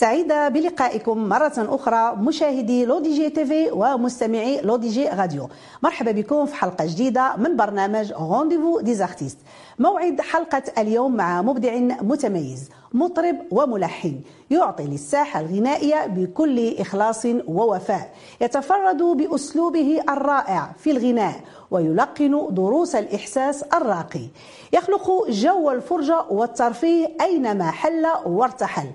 سعيدة 0.00 0.48
بلقائكم 0.48 1.28
مرة 1.28 1.52
أخرى 1.56 2.16
مشاهدي 2.16 2.84
L'ODJ 2.84 3.30
TV 3.30 3.70
ومستمعي 3.70 4.60
L'ODJ 4.60 5.08
Radio. 5.08 5.48
مرحبا 5.82 6.12
بكم 6.12 6.46
في 6.46 6.54
حلقة 6.54 6.86
جديدة 6.86 7.36
من 7.36 7.56
برنامج 7.56 8.12
Rendez-vous 8.12 8.80
des 8.80 8.96
artistes 8.96 9.38
موعد 9.78 10.20
حلقة 10.20 10.62
اليوم 10.78 11.16
مع 11.16 11.42
مبدع 11.42 11.74
متميز 12.02 12.70
مطرب 12.92 13.36
وملحن 13.50 14.20
يعطي 14.50 14.84
للساحة 14.84 15.40
الغنائية 15.40 16.06
بكل 16.06 16.76
إخلاص 16.78 17.26
ووفاء. 17.46 18.14
يتفرد 18.40 19.02
بأسلوبه 19.02 20.00
الرائع 20.08 20.72
في 20.78 20.90
الغناء 20.90 21.34
ويلقن 21.70 22.46
دروس 22.50 22.94
الإحساس 22.94 23.62
الراقي. 23.62 24.26
يخلق 24.72 25.30
جو 25.30 25.70
الفرجة 25.70 26.24
والترفيه 26.30 27.16
أينما 27.20 27.70
حل 27.70 28.06
وارتحل. 28.26 28.86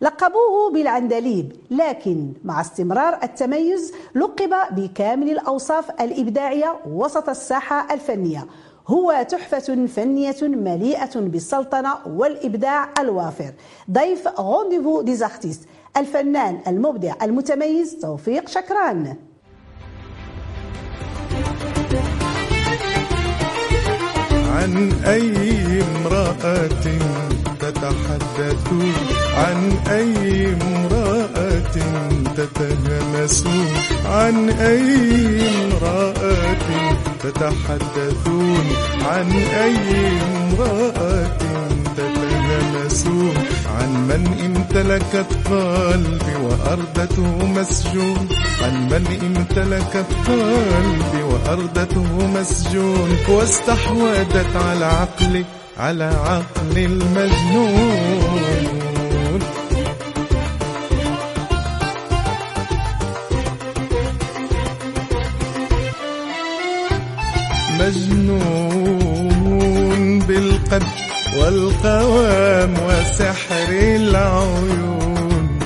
لقبوه 0.00 0.70
بالعندليب 0.72 1.52
لكن 1.70 2.32
مع 2.44 2.60
استمرار 2.60 3.18
التميز 3.22 3.92
لقب 4.14 4.54
بكامل 4.70 5.30
الأوصاف 5.30 5.90
الإبداعية 5.90 6.76
وسط 6.86 7.28
الساحة 7.28 7.94
الفنية. 7.94 8.46
هو 8.88 9.26
تحفة 9.28 9.86
فنية 9.86 10.36
مليئة 10.42 11.20
بالسلطنة 11.20 11.94
والإبداع 12.06 12.88
الوافر. 12.98 13.52
ضيف 13.90 14.28
Rendez-vous 14.40 15.02
des 15.02 15.20
artistes 15.20 15.68
الفنان 15.96 16.60
المبدع 16.66 17.14
المتميز 17.22 17.96
توفيق 18.02 18.48
شكران. 18.48 19.16
عن 24.54 24.92
أي 25.06 25.82
امرأة 25.82 26.68
تتحدث 27.64 28.66
عن 29.36 29.58
أي 29.88 30.52
امرأة 30.52 31.76
تتهمس 32.36 33.44
عن 34.04 34.50
أي 34.50 35.40
امرأة 35.48 36.56
تتحدثون 37.22 38.66
عن 39.04 39.30
أي 39.64 40.08
امرأة 40.20 41.28
تتهمسون 41.96 43.34
عن 43.78 43.90
من 44.08 44.22
امتلكت 44.44 45.30
قلبي 45.50 46.34
وأردته 46.44 47.46
مسجون 47.46 48.28
عن 48.62 48.74
من 48.90 49.04
امتلكت 49.22 50.06
قلبي 50.28 51.22
وأردته 51.22 52.26
مسجون 52.26 53.16
واستحوذت 53.28 54.56
على 54.56 54.84
عقلي. 54.84 55.44
على 55.78 56.04
عقل 56.04 56.78
المجنون. 56.78 58.34
مجنون 67.80 69.24
بالقد 70.18 70.82
والقوام 71.38 72.74
وسحر 72.86 73.68
العيون. 73.70 75.58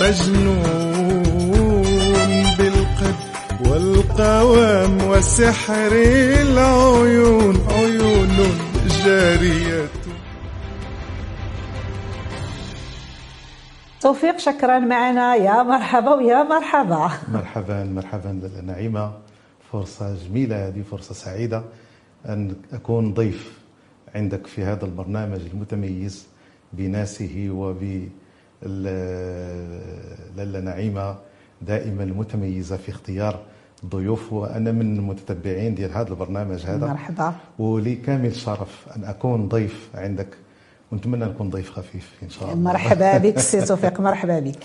مجنون 0.00 1.52
بالقد 2.58 3.14
والقوام 3.66 4.98
وسحر 5.08 5.92
العيون. 5.92 7.56
عيون 7.70 7.97
جارية 9.08 9.88
توفيق 14.00 14.38
شكرا 14.38 14.78
معنا. 14.78 15.34
يا 15.36 15.62
مرحبا 15.62 16.14
ويا 16.14 16.42
مرحبا. 16.42 17.10
مرحبا 17.32 17.84
مرحبا 17.84 18.40
نعيمة 18.66 19.12
فرصة 19.72 20.14
جميلة 20.14 20.68
هذه 20.68 20.82
فرصة 20.90 21.14
سعيدة 21.14 21.62
أن 22.26 22.56
أكون 22.72 23.14
ضيف 23.14 23.58
عندك 24.14 24.46
في 24.46 24.64
هذا 24.64 24.84
البرنامج 24.84 25.40
المتميز 25.52 26.26
بناسه 26.72 27.46
وب 27.50 28.08
لالا 30.36 30.60
نعيمة 30.60 31.16
دائما 31.62 32.04
متميزة 32.04 32.76
في 32.76 32.88
اختيار 32.90 33.40
الضيوف 33.84 34.32
وأنا 34.32 34.72
من 34.72 34.96
المتتبعين 34.96 35.74
ديال 35.74 35.92
هذا 35.92 36.08
البرنامج 36.08 36.60
هذا. 36.66 36.86
مرحبا. 36.86 37.32
ولي 37.58 37.94
كامل 37.94 38.34
شرف 38.36 38.86
أن 38.96 39.04
أكون 39.04 39.48
ضيف 39.48 39.88
عندك. 39.94 40.26
ونتمنى 40.92 41.24
نكون 41.24 41.50
ضيف 41.50 41.70
خفيف 41.70 42.12
إن 42.22 42.30
شاء 42.30 42.44
الله. 42.44 42.54
مرحبا 42.72 43.18
بك 43.24 43.38
سي 43.38 43.60
توفيق. 43.60 44.00
مرحبا 44.00 44.40
بك. 44.40 44.56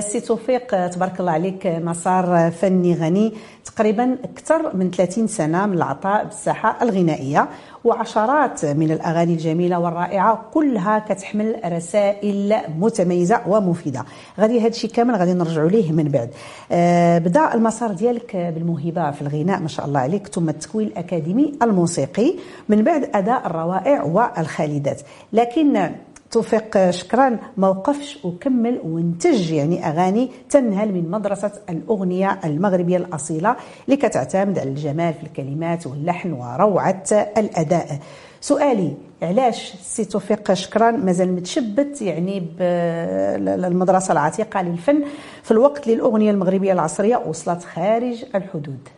سي 0.00 0.20
توفيق 0.20 0.88
تبارك 0.88 1.20
الله 1.20 1.32
عليك 1.32 1.66
مسار 1.66 2.50
فني 2.50 2.94
غني. 2.94 3.32
تقريبا 3.66 4.16
أكثر 4.24 4.76
من 4.76 4.90
30 4.90 5.26
سنة 5.26 5.66
من 5.66 5.74
العطاء 5.74 6.24
بالساحة 6.24 6.82
الغنائية 6.82 7.48
وعشرات 7.84 8.64
من 8.64 8.90
الأغاني 8.90 9.32
الجميلة 9.32 9.78
والرائعة 9.78 10.44
كلها 10.54 10.98
كتحمل 10.98 11.60
رسائل 11.64 12.56
متميزة 12.78 13.40
ومفيدة. 13.46 14.04
غادي 14.40 14.60
هذا 14.60 14.68
الشيء 14.68 14.90
كامل 14.90 15.14
غادي 15.14 15.34
نرجعوا 15.34 15.68
ليه 15.68 15.92
من 15.92 16.04
بعد. 16.04 16.30
آه 16.72 17.18
بدا 17.18 17.54
المسار 17.54 17.92
ديالك 17.92 18.36
بالموهبة 18.36 19.10
في 19.10 19.22
الغناء 19.22 19.60
ما 19.60 19.68
شاء 19.68 19.86
الله 19.86 20.00
عليك 20.00 20.26
ثم 20.26 20.48
التكوين 20.48 20.86
الأكاديمي 20.86 21.52
الموسيقي 21.62 22.34
من 22.68 22.84
بعد 22.84 23.10
أداء 23.14 23.46
الروائع 23.46 24.02
والخالدات. 24.02 25.00
لكن 25.32 25.90
توفيق 26.30 26.90
شكران 26.90 27.38
ما 27.56 27.68
وقفش 27.68 28.24
وكمل 28.24 28.80
وانتج. 28.84 29.52
يعني 29.52 29.88
أغاني 29.88 30.30
تنهل 30.50 30.92
من 30.92 31.10
مدرسة 31.10 31.52
الأغنية 31.70 32.40
المغربية 32.44 32.96
الأصيلة 32.96 33.56
اللي 33.84 33.96
كتعتمد 33.96 34.58
على 34.58 34.70
الجمال 34.70 35.14
في 35.14 35.22
الكلمات 35.22 35.86
واللحن 35.86 36.32
وروعة 36.32 37.04
الأداء. 37.12 37.98
سؤالي 38.40 38.94
علاش 39.22 39.74
سي 39.82 40.04
توفيق 40.04 40.52
شكران 40.52 41.04
مازال 41.06 41.32
متشبت 41.32 42.02
يعني 42.02 42.40
بالمدرسة 42.58 44.12
العتيقة 44.12 44.62
للفن 44.62 45.04
في 45.42 45.50
الوقت 45.50 45.82
اللي 45.86 45.94
الأغنية 45.94 46.30
المغربية 46.30 46.72
العصرية 46.72 47.16
وصلت 47.16 47.64
خارج 47.64 48.24
الحدود؟ 48.34 48.88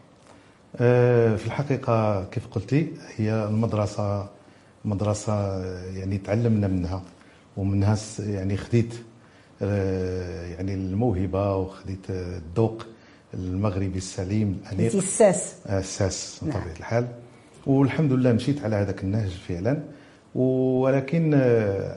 في 1.39 1.47
الحقيقة 1.47 2.25
كيف 2.25 2.47
قلتي 2.47 2.93
هي 3.17 3.33
المدرسة 3.33 4.27
مدرسة 4.85 5.65
يعني 5.97 6.19
تعلمنا 6.19 6.67
منها. 6.69 7.03
ومنها 7.59 7.97
يعني 8.19 8.57
خديت 8.57 8.95
يعني 10.57 10.75
الموهبة 10.75 11.57
وخديت 11.57 12.11
الذوق 12.11 12.87
المغربي 13.35 13.99
السليم 13.99 14.61
الأنيق. 14.67 14.97
الساس. 14.97 15.55
الساس 15.71 16.41
بطبيعة 16.43 16.59
نعم. 16.65 16.77
الحال. 16.79 17.07
والحمد 17.67 18.13
لله 18.13 18.33
مشيت 18.33 18.65
على 18.65 18.77
هذاك 18.77 19.05
النهج 19.05 19.31
فعلا. 19.49 19.83
ولكن 20.35 21.35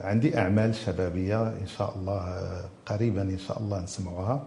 عندي 0.04 0.38
أعمال 0.38 0.74
شبابية 0.74 1.42
إن 1.48 1.66
شاء 1.78 1.94
الله 1.96 2.22
قريبا 2.86 3.22
إن 3.22 3.38
شاء 3.38 3.58
الله 3.58 3.80
نسمعوها 3.82 4.42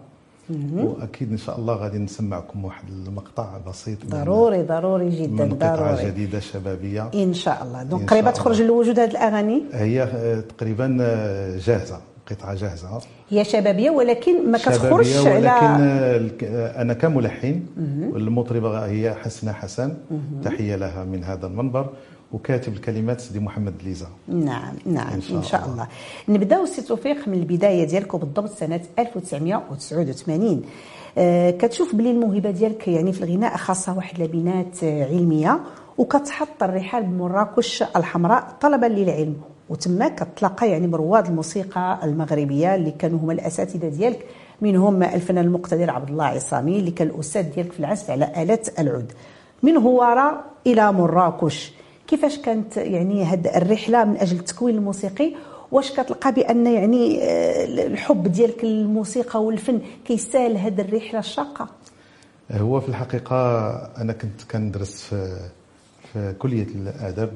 وأكيد 0.76 1.30
إن 1.30 1.36
شاء 1.36 1.58
الله 1.58 1.74
غادي 1.74 1.98
نسمعكم 1.98 2.64
واحد 2.64 2.84
المقطع 2.88 3.58
بسيط 3.68 3.98
ضروري 4.06 4.62
ضروري 4.62 5.10
جدا 5.10 5.44
من 5.44 5.54
قطعه 5.54 5.76
ضروري. 5.76 6.10
جديدة 6.10 6.40
شبابية. 6.40 7.10
إن 7.14 7.34
شاء 7.34 7.62
الله. 7.62 7.82
دونك 7.82 8.10
قريبة 8.10 8.30
تخرج 8.30 8.62
للوجود 8.62 8.98
هذه 8.98 9.10
الأغاني؟ 9.10 9.62
هي 9.72 10.08
تقريبا 10.58 10.86
جاهزة 11.66 12.00
قطعة 12.30 12.54
جاهزة. 12.54 13.00
هي 13.30 13.44
شبابية 13.44 13.90
ولكن 13.90 14.50
ما 14.50 14.58
كتخرجش 14.58 15.08
شبابية 15.08 15.36
ولكن 15.36 15.66
على 15.66 16.30
أنا 16.76 16.94
كملحن 16.94 17.60
المطربه 18.16 18.86
هي 18.86 19.14
حسنة 19.14 19.52
حسن. 19.52 19.94
تحية 20.44 20.76
لها 20.76 21.04
من 21.04 21.24
هذا 21.24 21.46
المنبر. 21.46 21.88
وكاتب 22.32 22.72
الكلمات 22.72 23.20
سيدي 23.20 23.40
محمد 23.40 23.74
ليزا. 23.84 24.06
نعم 24.28 24.74
نعم 24.86 25.12
إن 25.12 25.20
شاء 25.20 25.36
إن 25.36 25.42
شاء 25.42 25.60
الله. 25.64 25.72
الله, 25.72 25.86
نبداو 26.28 26.66
سي 26.66 26.82
توفيق 26.82 27.28
من 27.28 27.34
البداية 27.34 27.84
ديالك 27.84 28.16
بالضبط 28.16 28.50
سنة 28.50 28.80
1989 28.98 30.62
آه 31.18 31.50
كتشوف 31.50 31.94
بلي 31.94 32.10
الموهبة 32.10 32.50
ديالك 32.50 32.88
يعني 32.88 33.12
في 33.12 33.24
الغناء 33.24 33.56
خاصة 33.56 33.96
واحد 33.96 34.22
لبنات 34.22 34.84
علمية 34.84 35.60
وكتحط 35.98 36.62
الرحال 36.62 37.02
بمراكش 37.02 37.82
الحمراء 37.82 38.56
طلبا 38.60 38.86
للعلم. 38.86 39.36
وتما 39.70 40.08
كتلاقى 40.08 40.70
يعني 40.70 40.86
برواد 40.86 41.26
الموسيقى 41.26 42.00
المغربية 42.02 42.74
اللي 42.74 42.90
كانوا 42.90 43.18
هما 43.18 43.32
الأساتذة 43.32 43.88
ديالك. 43.88 44.26
منهم 44.60 45.02
الفنان 45.02 45.44
المقتدر 45.44 45.90
عبد 45.90 46.08
الله 46.08 46.24
عصامي 46.24 46.78
اللي 46.78 46.90
كان 46.90 47.08
الأستاذ 47.08 47.42
ديالك 47.54 47.72
في 47.72 47.80
العزف 47.80 48.10
على 48.10 48.32
آلة 48.42 48.58
العود. 48.78 49.12
من 49.62 49.76
هواره 49.76 50.44
إلى 50.66 50.92
مراكش؟ 50.92 51.72
كيفاش 52.06 52.38
كانت 52.38 52.76
يعني 52.76 53.24
هاد 53.24 53.46
الرحلة 53.46 54.04
من 54.04 54.16
أجل 54.16 54.36
التكوين 54.38 54.74
الموسيقي؟ 54.74 55.32
واش 55.72 55.92
كتلقى 55.92 56.32
بأن 56.32 56.66
يعني 56.66 57.22
آه، 57.22 57.64
الحب 57.86 58.32
ديالك 58.32 58.64
للموسيقى 58.64 59.44
والفن 59.44 59.80
كيستاهل 60.04 60.56
هاد 60.56 60.80
الرحلة 60.80 61.18
الشاقة؟ 61.18 61.68
هو 62.52 62.80
في 62.80 62.88
الحقيقة 62.88 63.36
أنا 63.76 64.12
كنت 64.12 64.42
كندرس 64.50 65.02
في 65.02 65.48
في 66.12 66.34
كلية 66.38 66.66
الاداب 66.66 67.32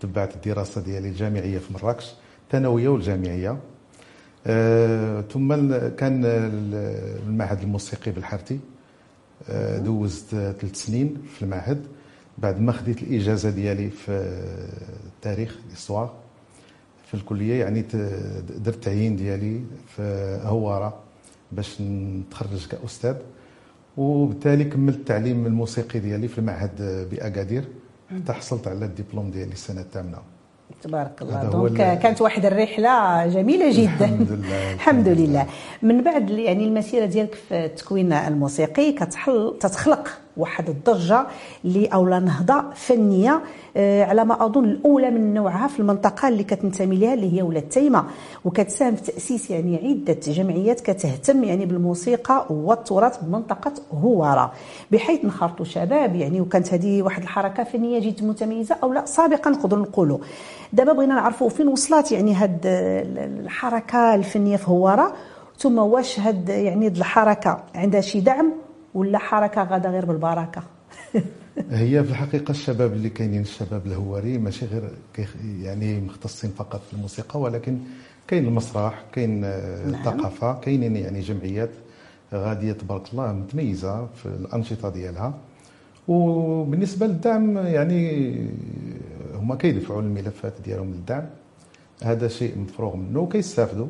تبعت 0.00 0.34
الدراسة 0.34 0.80
ديالي 0.80 1.08
الجامعية 1.08 1.58
في 1.58 1.72
مراكش 1.72 2.14
الثانوية 2.44 2.88
والجامعية. 2.88 3.58
أه 4.46 5.20
ثم 5.20 5.54
كان 5.88 6.22
المعهد 7.26 7.60
الموسيقي 7.62 8.10
بالحارتي 8.10 8.58
أه 9.48 9.78
دوزت 9.78 10.28
ثلاث 10.30 10.74
سنين 10.74 11.16
في 11.36 11.42
المعهد. 11.42 11.86
بعد 12.38 12.60
ما 12.60 12.72
خديت 12.72 13.02
الإجازة 13.02 13.50
ديالي 13.50 13.90
في 13.90 14.12
التاريخ 15.06 15.56
الاستوار 15.68 16.12
في 17.06 17.14
الكلية 17.14 17.60
يعني 17.60 17.82
درت 18.58 18.74
التعيين 18.74 19.16
ديالي 19.16 19.60
في 19.96 20.02
هوارة 20.44 20.96
باش 21.52 21.80
نتخرج 21.80 22.66
كأستاذ. 22.66 23.16
وبالتالي 23.96 24.64
كملت 24.64 24.96
التعليم 24.96 25.46
الموسيقي 25.46 25.98
ديالي 25.98 26.28
في 26.28 26.38
المعهد 26.38 27.06
بأكادير. 27.10 27.64
حتى 28.10 28.32
حصلت 28.32 28.68
على 28.68 28.84
الدبلوم 28.84 29.30
ديالي 29.30 29.52
السنة 29.52 29.80
الثامنة. 29.80 30.18
تبارك 30.82 31.22
الله. 31.22 31.44
دونك 31.44 31.98
كانت 31.98 32.20
واحد 32.20 32.46
الرحلة 32.46 33.26
جميلة 33.26 33.72
جدا. 33.72 34.04
الحمد 34.04 34.32
لله. 34.32 34.72
الحمد 34.72 35.08
لله. 35.08 35.46
من 35.82 36.02
بعد 36.02 36.30
يعني 36.30 36.64
المسيرة 36.64 37.06
ديالك 37.06 37.34
في 37.34 37.64
التكوين 37.64 38.12
الموسيقي 38.12 38.92
كتحل 38.92 39.56
تتخلق 39.60 40.08
واحد 40.36 40.68
الضجة 40.68 41.26
اللي 41.64 41.86
أو 41.86 42.08
نهضة 42.08 42.64
فنية 42.74 43.42
آه، 43.76 44.04
على 44.04 44.24
ما 44.24 44.44
أظن 44.46 44.64
الأولى 44.64 45.10
من 45.10 45.34
نوعها 45.34 45.68
في 45.68 45.80
المنطقة 45.80 46.28
اللي 46.28 46.44
كتنتمي 46.44 46.96
لها 46.96 47.14
اللي 47.14 47.38
هي 47.38 47.42
ولاد 47.42 47.62
تيمة. 47.68 48.04
وكتساهم 48.44 48.96
في 48.96 49.12
تأسيس 49.12 49.50
يعني 49.50 49.76
عدة 49.76 50.20
جمعيات 50.26 50.80
كتهتم 50.80 51.44
يعني 51.44 51.66
بالموسيقى 51.66 52.46
والتراث 52.50 53.16
بمنطقة 53.22 53.72
هوارة. 53.92 54.52
بحيث 54.92 55.24
نخرطوا 55.24 55.64
شباب 55.64 56.14
يعني 56.14 56.40
وكانت 56.40 56.74
هذه 56.74 57.02
واحد 57.02 57.22
الحركة 57.22 57.64
فنية 57.64 57.98
جد 57.98 58.24
متميزة 58.24 58.76
أو 58.82 58.92
لا؟ 58.92 59.06
سابقا 59.06 59.50
نقدروا 59.50 59.82
نقولوا. 59.82 60.18
دابا 60.72 60.92
بغينا 60.92 61.14
نعرفوا 61.14 61.48
فين 61.48 61.68
وصلت 61.68 62.12
يعني 62.12 62.34
هاد 62.34 62.60
الحركة 62.64 64.14
الفنية 64.14 64.56
في 64.56 64.70
هوارة. 64.70 65.12
ثم 65.58 65.78
واش 65.78 66.20
هاد 66.20 66.48
يعني 66.48 66.88
الحركة 66.88 67.64
عندها 67.74 68.00
شي 68.00 68.20
دعم؟ 68.20 68.65
ولا 68.96 69.18
حركة 69.18 69.62
غادة 69.62 69.90
غير 69.90 70.04
بالبركة؟ 70.04 70.62
هي 71.70 72.04
في 72.04 72.10
الحقيقة 72.10 72.50
الشباب 72.50 72.92
اللي 72.92 73.08
كاينين 73.08 73.40
الشباب 73.40 73.86
الهواري 73.86 74.38
ماشي 74.38 74.66
غير 74.66 74.90
يعني 75.60 76.00
مختصين 76.00 76.50
فقط 76.50 76.80
في 76.86 76.94
الموسيقى 76.94 77.40
ولكن 77.40 77.78
كاين 78.28 78.46
المسرح 78.46 79.04
كاين 79.12 79.40
نعم. 79.40 79.94
الثقافة 79.94 80.60
كاينين 80.60 80.96
يعني 80.96 81.20
جمعيات 81.20 81.70
غادية 82.34 82.72
تبارك 82.72 83.02
الله 83.12 83.32
متميزة 83.32 84.06
في 84.06 84.26
الأنشطة 84.26 84.88
ديالها. 84.88 85.34
وبالنسبة 86.08 87.06
للدعم 87.06 87.58
يعني 87.58 88.34
هما 89.34 89.54
كيدفعوا 89.54 90.02
الملفات 90.02 90.52
ديالهم 90.64 90.92
للدعم. 90.92 91.24
هذا 92.02 92.28
شيء 92.28 92.58
مفروغ 92.58 92.96
منه 92.96 93.20
وكيستافدوا. 93.20 93.86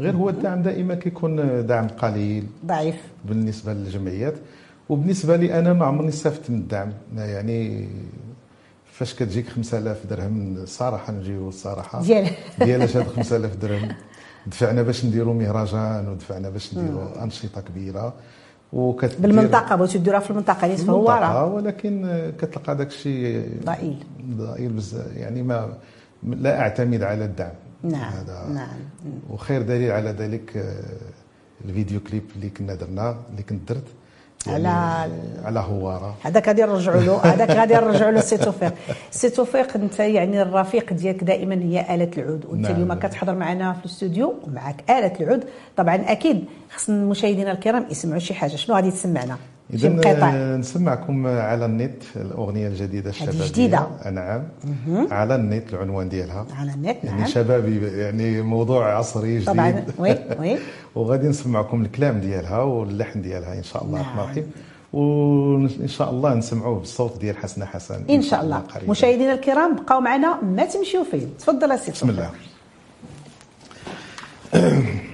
غير 0.00 0.16
هو 0.16 0.28
الدعم 0.28 0.62
دائما 0.62 0.94
كيكون 0.94 1.66
دعم 1.66 1.88
قليل 1.88 2.46
ضعيف. 2.66 2.96
بالنسبة 3.24 3.72
للجمعيات. 3.72 4.34
وبالنسبة 4.88 5.36
لي 5.36 5.58
أنا 5.58 5.72
ما 5.72 5.86
عمرني 5.86 6.08
استفدت 6.08 6.50
من 6.50 6.56
الدعم. 6.58 6.92
يعني 7.16 7.88
فاش 8.92 9.14
كتجيك 9.14 9.48
5000 9.48 10.06
درهم 10.06 10.56
الصراحه 10.56 11.12
نجيو 11.12 11.48
الصراحة. 11.48 12.02
ديال. 12.02 12.30
ديالاش 12.64 12.96
هاد 12.96 13.06
5000 13.06 13.56
درهم؟ 13.56 13.88
دفعنا 14.46 14.82
باش 14.82 15.04
نديروا 15.04 15.34
مهرجان 15.34 16.08
ودفعنا 16.08 16.48
باش 16.50 16.74
نديروا 16.74 17.22
أنشطة 17.22 17.60
كبيرة. 17.60 18.14
وكت 18.72 19.20
بالمنطقة 19.20 19.76
بغيتو 19.76 19.98
ديروها 19.98 20.20
في 20.20 20.30
المنطقة 20.30 20.64
اللي 20.64 20.76
تفهو 20.76 21.04
ورا 21.04 21.42
ولكن 21.42 22.22
كتلقى 22.38 22.76
داك 22.76 22.86
الشيء 22.86 23.50
ضئيل. 23.64 24.04
ضئيل 24.30 24.68
بزاف 24.68 25.16
يعني 25.16 25.42
ما 25.42 25.74
لا 26.22 26.60
أعتمد 26.60 27.02
على 27.02 27.24
الدعم. 27.24 27.52
نعم 27.82 28.12
هذا. 28.12 28.48
نعم. 28.54 28.78
وخير 29.30 29.62
دليل 29.62 29.90
على 29.90 30.10
ذلك 30.10 30.56
آه، 30.56 30.82
الفيديو 31.64 32.00
كليب 32.00 32.22
اللي 32.36 32.50
كنا 32.50 32.74
درناه 32.74 33.16
اللي 33.30 33.42
كنت 33.42 33.68
درت 33.72 33.84
يعني 34.46 34.68
على 34.68 35.12
على 35.44 35.60
هوارة. 35.60 36.14
هذاك 36.22 36.48
غادي 36.48 36.62
نرجعوا 36.62 37.00
له 37.00 37.16
هذاك 37.34 37.50
غادي 37.50 37.74
نرجعوا 37.74 38.10
له 38.10 38.20
سي 38.20 38.36
توفيق 38.36 38.74
سي 39.10 39.30
توفيق 39.30 39.76
أنت 39.76 40.00
يعني 40.00 40.42
الرفيق 40.42 40.92
ديالك 40.92 41.24
دائما 41.24 41.54
هي 41.54 41.94
آلة 41.94 42.10
العود. 42.18 42.44
وأنت 42.46 42.66
نعم. 42.66 42.74
اليوم. 42.74 42.94
كتحضر 42.94 43.34
معنا 43.34 43.72
في 43.72 43.80
الاستوديو 43.84 44.34
ومعك 44.42 44.90
آلة 44.90 45.12
العود. 45.20 45.44
طبعا 45.76 45.96
أكيد 45.96 46.44
خص 46.76 46.90
مشاهدينا 46.90 47.52
الكرام 47.52 47.86
يسمعوا 47.90 48.18
شي 48.18 48.34
حاجة. 48.34 48.56
شنو 48.56 48.76
غادي 48.76 48.90
تسمعنا؟ 48.90 49.36
اذا 49.74 50.56
نسمعكم 50.56 51.26
على 51.26 51.64
النت 51.64 52.02
الأغنية 52.16 52.68
الجديدة 52.68 53.10
الشبابية. 53.10 53.48
جديدة. 53.48 53.86
نعم. 54.10 54.42
على 55.10 55.34
النت 55.34 55.74
العنوان 55.74 56.08
ديالها. 56.08 56.46
على 56.58 56.74
النت 56.74 56.86
يعني 56.86 57.04
نعم. 57.04 57.18
يعني 57.18 57.30
شبابي 57.30 57.86
يعني 57.86 58.42
موضوع 58.42 58.98
عصري 58.98 59.34
جديد. 59.34 59.46
طبعا. 59.46 59.84
oui 59.98 60.18
oui. 60.40 60.58
وغادي 60.94 61.28
نسمعكم 61.28 61.82
الكلام 61.82 62.20
ديالها 62.20 62.58
واللحن 62.58 63.22
ديالها 63.22 63.58
إن 63.58 63.62
شاء 63.62 63.84
الله 63.84 64.00
الرحمن 64.00 64.22
الرحيم 64.22 64.50
وإن 64.92 65.88
شاء 65.88 66.10
الله 66.10 66.34
نسمعوه 66.34 66.78
بالصوت 66.78 67.18
ديال 67.20 67.36
حسنة 67.36 67.64
حسن. 67.64 68.04
إن 68.10 68.22
شاء 68.22 68.42
الله. 68.42 68.62
مشاهدينا 68.88 69.32
الكرام 69.34 69.76
بقاو 69.76 70.00
معنا 70.00 70.40
ما 70.42 70.64
تمشيو 70.64 71.04
فين. 71.04 71.30
تفضل 71.38 71.78
سي 71.78 71.90
بسم 71.90 72.10
الله. 72.10 72.30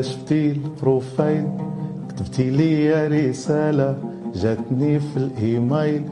شفتي 0.00 0.52
ال 0.52 0.64
profile 0.64 1.48
كتبتي 2.08 2.50
لي 2.50 3.06
رسالة 3.06 3.96
جاتني 4.34 5.00
في 5.00 5.16
الإيميل. 5.16 6.02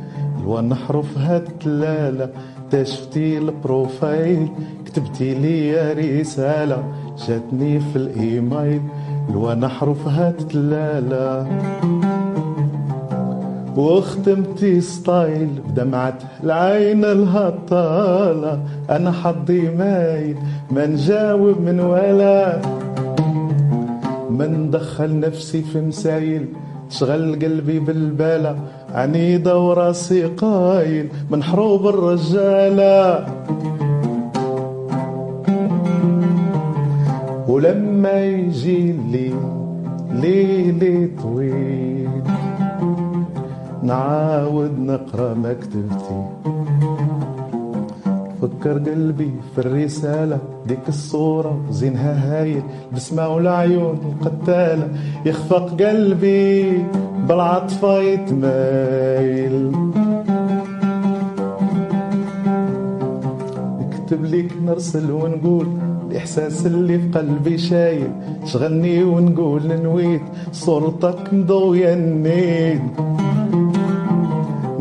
الوان 0.41 0.75
حروفها 0.75 1.37
التلالة 1.37 2.29
تا 2.71 2.85
شفتي 2.85 3.39
ال 3.39 3.53
profile 3.53 4.49
كتبتي 4.87 5.35
لي 5.35 5.93
رسالة 5.93 6.85
جاتني 7.29 7.81
في 7.81 7.97
الإيميل. 7.97 8.81
الوان 9.31 9.69
حروفها 9.69 10.29
التلالة 10.29 11.47
واختمتي 13.77 14.81
style 14.81 15.49
بدمعة 15.69 16.19
العين 16.45 17.05
الهطالة. 17.05 18.63
أنا 18.91 19.13
حظي 19.13 19.71
مايل 19.71 20.37
ما 20.71 20.87
نجاوب 20.87 21.61
من 21.61 21.81
ولا. 21.81 22.61
ما 24.39 24.47
ندخل 24.47 25.21
نفسي 25.21 25.63
في 25.63 25.81
مسايل 25.81 26.47
تشغل 26.91 27.39
قلبي 27.43 27.79
بالبالة 27.79 28.57
عنيدة 28.95 29.59
وراسي 29.59 30.25
قايل 30.25 31.09
من 31.31 31.43
حروب 31.43 31.87
الرجالة 31.87 33.27
ولما 37.49 38.25
يجي 38.25 38.91
الليل 38.91 39.41
ليلي 40.13 41.11
طويل 41.23 42.09
نعاود 43.83 44.79
نقرأ 44.79 45.35
مكتبتي. 45.35 46.21
فكر 48.49 48.73
قلبي 48.73 49.33
في 49.55 49.59
الرسالة 49.61 50.39
ديك 50.67 50.89
الصورة 50.89 51.61
زينها 51.71 52.41
هايل. 52.43 52.63
بسمة 52.93 53.29
والعيون 53.29 53.99
القتالة 54.13 54.89
يخفق 55.27 55.83
قلبي 55.83 56.85
بالعطفة 57.29 58.01
يتمايل 58.01 59.73
نكتب 63.81 64.25
ليك 64.25 64.53
نرسل 64.65 65.11
ونقول 65.11 65.67
الإحساس 66.11 66.67
اللي 66.67 66.99
في 66.99 67.19
قلبي 67.19 67.59
شايل. 67.59 68.11
شغلني 68.45 69.03
ونقول 69.03 69.83
نويت 69.83 70.23
صورتك 70.53 71.35
مضوية 71.35 71.95
النيد 71.95 72.81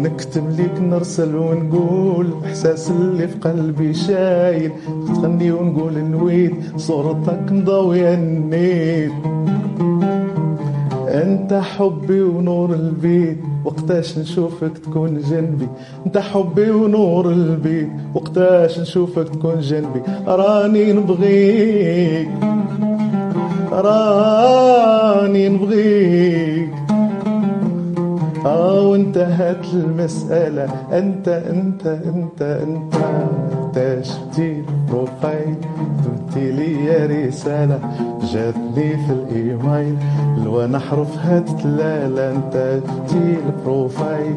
نكتب 0.08 0.50
ليك 0.50 0.82
نرسل 0.82 1.36
ونقول 1.36 2.28
إحساس 2.46 2.92
اللي 2.92 3.28
في 3.28 3.38
قلبي 3.38 3.94
شايل. 3.94 4.72
تغني 5.08 5.52
ونقول 5.52 5.94
نويت 5.98 6.54
صورتك 6.78 7.52
مضوية 7.52 8.14
النيد 8.14 9.12
أنت 11.08 11.54
حبي 11.54 12.22
ونور 12.22 12.74
البيت 12.74 13.38
وقتاش 13.66 14.18
نشوفك 14.18 14.78
تكون 14.78 15.22
جنبي. 15.30 15.68
أنت 16.06 16.18
حبي 16.18 16.72
ونور 16.72 17.30
البيت 17.30 17.90
وقتاش 18.14 18.80
نشوفك 18.80 19.30
تكون 19.30 19.60
جنبي. 19.60 20.02
راني 20.28 20.94
نبغيك 20.94 22.30
راني 23.72 25.50
نبغيك. 25.50 26.77
آه 28.48 28.88
وانتهت 28.88 29.66
المسألة. 29.74 30.64
أنت 30.94 31.28
أنت 31.28 31.88
أنت 31.88 32.42
أنت. 32.42 32.96
اكتشفتي 33.76 34.64
بروفايل 34.92 35.56
قلتي 36.06 36.52
لي 36.52 37.06
رسالة. 37.28 37.80
جاتني 38.34 38.90
في 38.98 39.12
الإيميل. 39.12 39.96
لو 40.46 40.62
أنا 40.62 40.80
حرفها 40.80 41.40
تتلالى 41.40 42.32
أنت 42.36 42.80
جبتي 42.88 43.38
البروفايل 43.48 44.36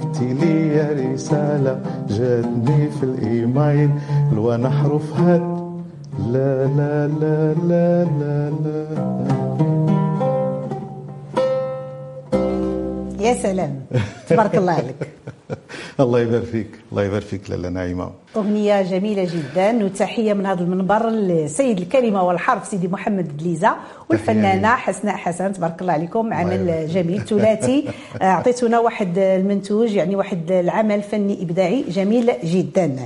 كتبتي 0.00 0.34
لي 0.34 0.82
رسالة. 1.14 1.78
جاتني 2.08 2.90
في 2.90 3.02
الإيميل. 3.02 3.90
لو 4.32 4.54
أنا 4.54 4.70
حرفها 4.70 5.38
لا 6.32 6.66
لا 6.66 7.08
لا 7.08 7.54
لا 7.68 8.04
لا 8.04 8.50
لا, 8.64 8.84
لا. 8.88 9.63
يا 13.24 13.34
سلام 13.34 13.86
تبارك 14.28 14.54
الله 14.56 14.72
عليك. 14.72 15.00
الله 16.00 16.20
يبارك 16.20 16.44
فيك 16.44 16.68
الله 16.92 17.02
يبارك 17.02 17.22
فيك 17.22 17.50
لاله 17.50 17.68
نعيمه 17.68 18.10
أغنية 18.36 18.82
جميلة 18.82 19.24
جدا 19.24 19.84
وتحية 19.84 20.32
من 20.32 20.46
هذا 20.46 20.62
المنبر 20.62 21.08
لسيد 21.08 21.80
الكلمة 21.80 22.22
والحرف 22.22 22.66
سيدي 22.66 22.88
محمد 22.88 23.36
بليزة 23.36 23.76
والفنانة 24.10 24.68
حسناء 24.68 25.16
حسن 25.16 25.52
تبارك 25.52 25.80
الله 25.80 25.92
عليكم 25.92 26.32
عمل 26.32 26.88
جميل 26.88 27.20
ثلاثي. 27.20 27.84
أعطيتونا 28.22 28.78
واحد 28.78 29.18
المنتوج 29.18 29.92
يعني 29.92 30.16
واحد 30.16 30.52
العمل 30.52 31.02
فني 31.02 31.42
إبداعي 31.42 31.84
جميل 31.88 32.32
جدا. 32.44 32.96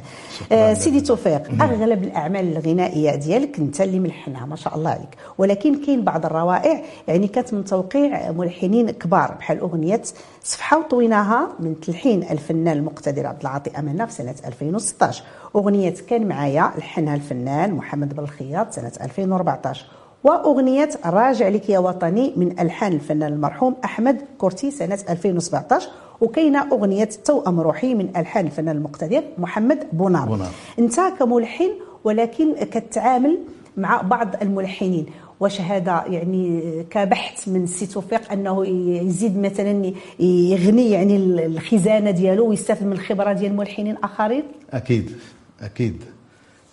آه، 0.53 0.75
سيدي 0.75 1.01
توفيق 1.01 1.63
أغلب 1.63 2.05
الأعمال 2.05 2.57
الغنائية 2.57 3.15
ديالك 3.15 3.59
أنت 3.59 3.81
اللي 3.81 3.99
ملحنها 3.99 4.47
ما 4.47 4.57
شاء 4.57 4.77
الله 4.77 4.91
عليك. 4.91 5.15
ولكن 5.39 5.85
كاين 5.85 6.05
بعض 6.05 6.27
الروائع 6.27 6.83
يعني 7.09 7.29
كانت 7.29 7.55
من 7.55 7.65
توقيع 7.65 8.33
ملحنين 8.33 8.91
كبار 8.91 9.35
بحال 9.39 9.59
أغنية 9.59 10.03
صفحة 10.43 10.79
وطويناها 10.79 11.49
من 11.61 11.81
تلحين 11.81 12.23
الفنان 12.31 12.78
المقتدر 12.79 13.27
عبد 13.27 13.41
العاطي 13.41 13.71
أمانة 13.79 14.07
في 14.07 14.13
سنة 14.13 14.35
2016 14.47 15.25
أغنية 15.57 15.95
كان 16.09 16.29
معايا 16.29 16.73
لحنها 16.79 17.15
الفنان 17.15 17.75
محمد 17.75 18.15
بن 18.15 18.23
الخياط 18.23 18.73
سنة 18.73 18.93
2014 19.01 19.87
وأغنية 20.25 20.91
راجع 21.07 21.49
لك 21.49 21.71
يا 21.71 21.79
وطني 21.79 22.33
من 22.37 22.61
ألحان 22.61 22.93
الفنان 22.93 23.33
المرحوم 23.33 23.77
أحمد 23.85 24.21
كورتي 24.39 24.71
سنة 24.71 24.99
2017 25.09 25.89
وكاينة 26.21 26.73
أغنية 26.73 27.05
توأم 27.05 27.61
روحي 27.61 27.95
من 27.95 28.17
ألحان 28.17 28.47
الفنان 28.47 28.77
المقتدر 28.77 29.23
محمد 29.39 29.87
بونار, 29.93 30.29
بونار. 30.29 30.49
أنت 30.79 31.01
كملحن 31.19 31.71
ولكن 32.05 32.55
كتعامل 32.55 33.39
مع 33.77 34.01
بعض 34.03 34.29
الملحنين. 34.43 35.07
واش 35.41 35.61
هذا 35.61 36.05
يعني 36.07 36.63
كبحث 36.91 37.49
من 37.49 37.67
سي 37.67 37.87
توفيق 37.87 38.33
أنه 38.33 38.67
يزيد 39.07 39.39
مثلا 39.39 39.93
يغني 40.21 40.91
يعني 40.91 41.17
الخزانة 41.17 42.11
ديالو 42.11 42.47
ويستافد 42.49 42.87
من 42.87 42.93
الخبرة 42.93 43.33
ديال 43.33 43.57
ملحنين 43.57 43.97
آخرين؟ 43.97 44.43
أكيد 44.71 45.13
أكيد. 45.61 46.05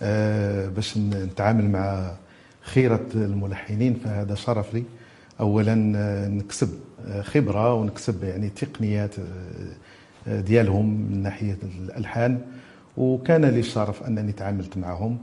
أه 0.02 0.68
باش 0.68 0.98
نتعامل 0.98 1.70
مع 1.70 2.12
خيرة 2.62 3.06
الملحنين 3.16 3.94
فهذا 3.94 4.36
شرف 4.36 4.74
لي. 4.74 4.84
اولا 5.40 5.94
آه، 5.96 6.28
نكسب 6.28 6.70
آه، 7.08 7.22
خبرة 7.22 7.74
ونكسب 7.74 8.24
يعني 8.24 8.50
تقنيات 8.50 9.16
آه، 10.28 10.42
ديالهم 10.42 10.86
من 11.12 11.24
ناحية 11.24 11.58
الألحان. 11.64 12.42
وكان 12.98 13.46
لي 13.46 13.60
الشرف 13.60 14.04
أنني 14.04 14.32
تعاملت 14.32 14.78
معهم. 14.78 15.18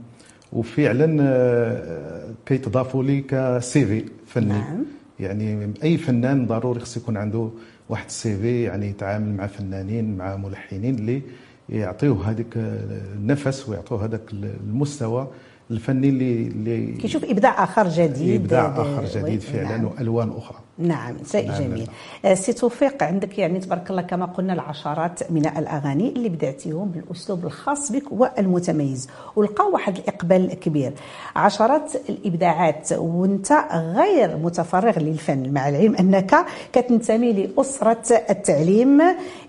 وفعلا 0.53 1.17
آه، 1.21 2.33
كيتضافوا 2.45 3.03
لي 3.03 3.21
ك 3.21 3.85
CV 3.85 4.05
فني 4.27 4.47
نعم. 4.47 4.85
يعني 5.19 5.73
أي 5.83 5.97
فنان 5.97 6.47
ضروري 6.47 6.79
خص 6.79 6.97
يكون 6.97 7.17
عنده 7.17 7.49
واحد 7.89 8.05
ال 8.05 8.37
CV 8.37 8.63
يعني 8.63 8.89
يتعامل 8.89 9.33
مع 9.33 9.47
فنانين 9.47 10.17
مع 10.17 10.35
ملحنين 10.35 10.95
اللي 10.95 11.21
يعطيوه 11.69 12.29
هذيك 12.29 12.47
النفس 12.57 13.69
ويعطوه 13.69 14.05
هذاك 14.05 14.21
المستوى 14.33 15.27
الفني 15.71 16.09
اللي 16.09 16.47
اللي 16.47 16.91
كيشوف 16.91 17.25
إبداع 17.25 17.63
آخر 17.63 17.87
جديد 17.87 18.41
إبداع 18.41 18.81
آخر 18.81 19.05
جديد 19.05 19.41
فعلا 19.41 19.77
نعم. 19.77 19.85
وألوان 19.85 20.29
أخرى 20.29 20.57
نعم 20.77 21.15
شيء 21.31 21.47
نعم 21.47 21.61
جميل. 21.61 21.87
نعم. 22.23 22.35
سي 22.35 22.53
توفيق 22.53 23.03
عندك 23.03 23.39
يعني 23.39 23.59
تبارك 23.59 23.89
الله 23.89 24.01
كما 24.01 24.25
قلنا 24.25 24.53
العشرات 24.53 25.31
من 25.31 25.45
الأغاني 25.45 26.09
اللي 26.09 26.29
بدعتيهم 26.29 26.87
بالأسلوب 26.89 27.45
الخاص 27.45 27.91
بك 27.91 28.03
والمتميز 28.11 29.09
ولقى 29.35 29.65
واحد 29.73 29.97
الإقبال 29.97 30.53
كبير. 30.59 30.93
عشرات 31.35 31.91
الإبداعات 32.09 32.93
وانت 32.93 33.51
غير 33.73 34.37
متفرغ 34.37 34.99
للفن. 34.99 35.53
مع 35.53 35.69
العلم 35.69 35.95
أنك 35.95 36.35
كتنتمي 36.73 37.33
لأسرة 37.33 38.21
التعليم 38.29 39.01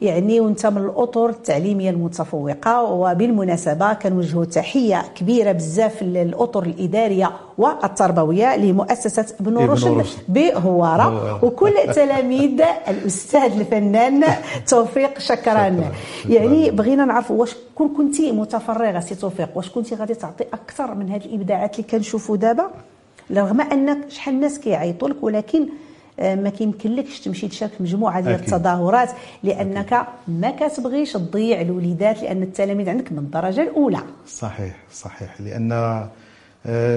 يعني 0.02 0.40
وانت 0.40 0.66
من 0.66 0.78
الأطر 0.85 1.28
التعليمية 1.28 1.90
المتفوقة 1.90 2.83
وبالمناسبة 2.83 3.93
كنوجهوا 3.93 4.45
تحية 4.45 5.02
كبيرة 5.14 5.52
بزاف 5.52 6.02
للأطر 6.02 6.62
الإدارية 6.62 7.31
والتربوية 7.58 8.56
لمؤسسة 8.56 9.26
ابن 9.40 9.56
رشد 9.56 10.04
بهوارة. 10.28 11.08
وكل 11.44 11.75
تلاميذ 11.94 12.62
الأستاذ 12.88 13.61
الفنان 13.61 14.25
توفيق 14.66 15.18
شكران. 15.18 15.90
يعني 16.28 16.70
بغينا 16.70 17.04
نعرف 17.04 17.30
واش 17.30 17.56
كون 17.75 17.88
كنتي 17.96 18.32
متفرغة 18.32 19.00
سي 19.00 19.14
توفيق 19.14 19.49
واش 19.54 19.70
كنتي 19.70 19.94
غادي 19.94 20.14
تعطي 20.14 20.44
أكثر 20.52 20.94
من 20.94 21.11
هذه 21.11 21.25
الإبداعات 21.25 21.78
اللي 21.78 21.88
كنشوفوا 21.90 22.37
دابا؟ 22.37 22.70
رغم 23.32 23.61
أنك 23.61 24.11
شحال 24.11 24.34
الناس 24.34 24.58
كيعيطوا 24.58 25.08
لك 25.08 25.16
ولكن 25.23 25.68
آه، 26.20 26.34
ما 26.34 26.50
كيمكنلكش 26.50 27.20
تمشي 27.20 27.49
تشارك 27.49 27.73
في 27.73 27.82
مجموعة 27.82 28.20
ديال 28.20 28.34
التظاهرات 28.34 29.11
لأنك 29.42 29.92
أكيد. 29.92 30.06
ما 30.28 30.50
كتبغيش 30.50 31.12
تضيع 31.12 31.61
الوليدات 31.61 32.23
لأن 32.23 32.42
التلاميذ 32.42 32.88
عندك 32.88 33.12
من 33.12 33.18
الدرجة 33.18 33.62
الأولى. 33.62 34.00
صحيح 34.26 34.76
صحيح. 34.92 35.40
لأن 35.40 35.73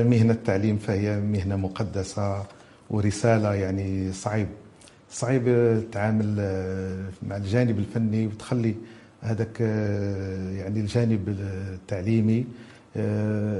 مهنة 0.03 0.33
التعليم 0.33 0.77
فهي 0.77 1.19
مهنة 1.19 1.55
مقدسة 1.55 2.43
ورسالة 2.89 3.53
يعني 3.53 4.13
صعيب. 4.13 4.47
صعيب 5.09 5.47
التعامل 5.47 6.36
آه، 6.39 7.09
مع 7.27 7.38
الجانب 7.38 7.79
الفني 7.79 8.27
وتخلي 8.27 8.75
هذاك 9.21 9.57
آه، 9.62 10.51
يعني 10.51 10.79
الجانب 10.79 11.29
التعليمي 11.29 12.45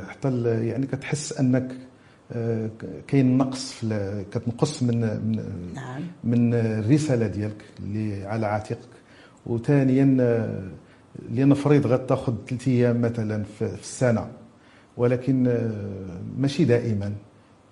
حتى 0.10 0.46
يعني 0.68 0.88
كتحس 0.88 1.40
أنك 1.40 1.72
كاين 3.08 3.38
نقص 3.38 3.72
في 3.72 4.26
كتنقص 4.32 4.84
من 4.84 5.00
من, 5.02 5.44
نعم. 5.76 6.02
من 6.24 6.54
الرسالة 6.54 7.28
ديالك 7.28 7.66
اللي 7.80 8.26
على 8.26 8.46
عاتقك. 8.46 8.80
وثانيا 9.46 10.06
لأن 11.32 11.54
فريض 11.54 11.88
غتاخذ 11.88 12.34
ثلاث 12.50 12.68
أيام 12.68 13.02
مثلا 13.02 13.44
في 13.44 13.66
السنة. 13.66 14.28
ولكن 14.98 15.48
آه، 15.48 16.20
ماشي 16.38 16.66
دائما. 16.66 17.14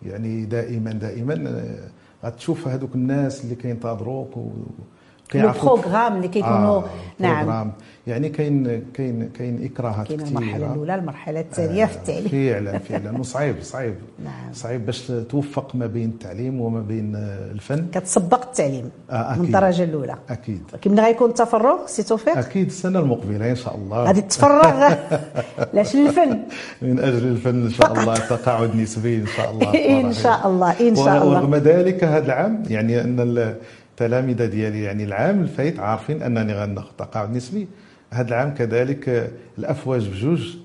يعني 0.03 0.45
دائما 0.45 0.91
دائما 0.91 1.49
آه، 1.49 1.89
غتشوف 2.25 2.67
هذوك 2.67 2.95
الناس 2.95 3.43
اللي 3.43 3.55
كينتظروك 3.55 4.37
ال 5.35 5.43
programme 5.43 6.15
اللي 6.15 6.27
كيكونوا 6.27 6.77
آه 6.77 6.83
نعم. 7.19 7.71
يعني 8.07 8.29
كاين 8.29 8.83
كاين 8.93 9.29
كاين 9.29 9.65
إكراهات 9.65 10.07
كاين 10.07 10.21
المرحلة 10.21 10.73
الأولى 10.73 10.95
المرحلة 10.95 11.39
الثانية 11.39 11.83
آه 11.83 11.87
في 11.87 11.95
التعليم 11.95 12.27
فعلا 12.27 12.77
فعلا. 12.79 13.19
وصعيب 13.19 13.55
صعيب 13.61 13.95
نعم. 14.23 14.53
صعيب 14.53 14.85
باش 14.85 15.11
توفق 15.29 15.75
ما 15.75 15.87
بين 15.87 16.09
التعليم 16.09 16.61
وما 16.61 16.81
بين 16.81 17.15
الفن. 17.51 17.87
كتسبق 17.93 18.43
التعليم 18.45 18.89
آه 19.11 19.31
أكيد. 19.31 19.39
من 19.39 19.45
الدرجة 19.45 19.83
الأولى. 19.83 20.15
أكيد. 20.29 20.61
ولكن 20.73 20.91
من 20.91 20.99
غيكون 20.99 21.29
التفرغ 21.29 21.85
سي 21.85 22.03
توفيق؟ 22.03 22.37
أكيد 22.37 22.65
السنة 22.65 22.99
المقبلة 22.99 23.49
إن 23.49 23.55
شاء 23.55 23.75
الله. 23.75 24.03
غادي 24.03 24.21
تتفرغ. 24.21 24.93
لاش 25.73 25.95
الفن 25.95 26.39
من 26.81 26.99
أجل 26.99 27.27
الفن 27.27 27.63
إن 27.63 27.69
شاء 27.71 27.93
الله 27.93 28.13
تقاعد 28.15 28.75
نسبي 28.75 29.15
إن 29.15 29.27
شاء 29.27 29.51
الله. 29.51 29.73
إن 29.99 30.13
شاء 30.13 30.47
الله 30.47 30.71
إن 30.89 30.95
شاء 30.95 31.23
الله. 31.23 31.25
ورغم 31.25 31.55
ذلك 31.55 32.03
هذا 32.03 32.25
العام؟ 32.25 32.63
يعني 32.69 33.01
أن 33.01 33.55
التلامذه 33.95 34.45
ديالي 34.45 34.83
يعني 34.83 35.03
العام 35.03 35.41
الفايت 35.41 35.79
عارفين 35.79 36.21
أنني 36.21 36.53
غناخذ 36.53 36.91
تقاعد 36.97 37.35
نسبي 37.35 37.67
هذا 38.13 38.27
العام 38.27 38.53
كذلك 38.53 39.31
الأفواج 39.57 40.07
بجوج 40.09 40.55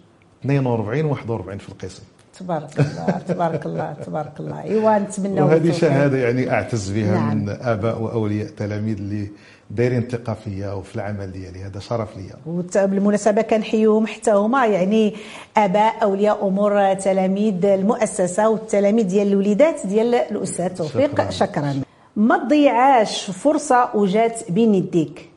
42 0.44 1.04
و 1.04 1.10
41 1.10 1.58
في 1.58 1.68
القسم. 1.68 2.02
تبارك 2.38 2.80
الله 2.80 3.18
تبارك 3.28 3.66
الله 3.66 3.92
تبارك 4.06 4.40
الله. 4.40 4.62
إيوا 4.62 4.98
نتمنى 4.98 5.40
وهذه 5.40 5.72
شهادة 5.72 6.18
يعني 6.18 6.50
أعتز 6.52 6.90
بها 6.90 7.14
نعم. 7.14 7.36
من 7.36 7.48
آباء 7.48 8.02
وأولياء 8.02 8.48
تلاميذ 8.48 8.96
اللي 8.96 9.28
دايرين 9.70 10.02
ثقه 10.02 10.34
فيا 10.34 10.72
وفي 10.72 10.96
العمل 10.96 11.32
ديالي. 11.32 11.64
هذا 11.64 11.78
شرف 11.80 12.16
ليا. 12.16 12.36
وبالمناسبه 12.46 13.42
كنحيوهم 13.42 14.06
حتى 14.06 14.30
هما 14.30 14.66
يعني 14.66 15.14
آباء 15.56 16.02
أولياء 16.02 16.48
أمور 16.48 16.94
تلاميذ 16.94 17.64
المؤسسة 17.64 18.48
والتلاميذ 18.48 19.06
ديال 19.06 19.26
الوليدات 19.26 19.86
ديال 19.86 20.14
الأستاذ 20.14 20.68
توفيق. 20.68 21.10
شكراً. 21.10 21.30
شكرا. 21.30 21.89
ما 22.20 22.38
تضيعاش 22.38 23.30
فرصة 23.30 23.88
وجات 23.94 24.50
بين 24.50 24.74
يديك. 24.74 25.30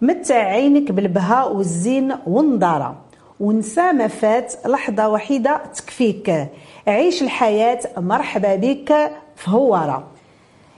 متع 0.00 0.34
عينك 0.34 0.92
بالبهاء 0.92 1.56
والزين 1.56 2.16
والنضارة؟ 2.26 2.96
ونسى 3.40 3.92
ما 3.92 4.06
فات 4.06 4.54
لحظة 4.66 5.08
وحيدة 5.08 5.60
تكفيك. 5.74 6.46
عيش 6.86 7.22
الحياة 7.22 7.80
مرحبا 7.96 8.54
بك 8.56 9.12
في 9.36 9.50
هوارة. 9.50 10.04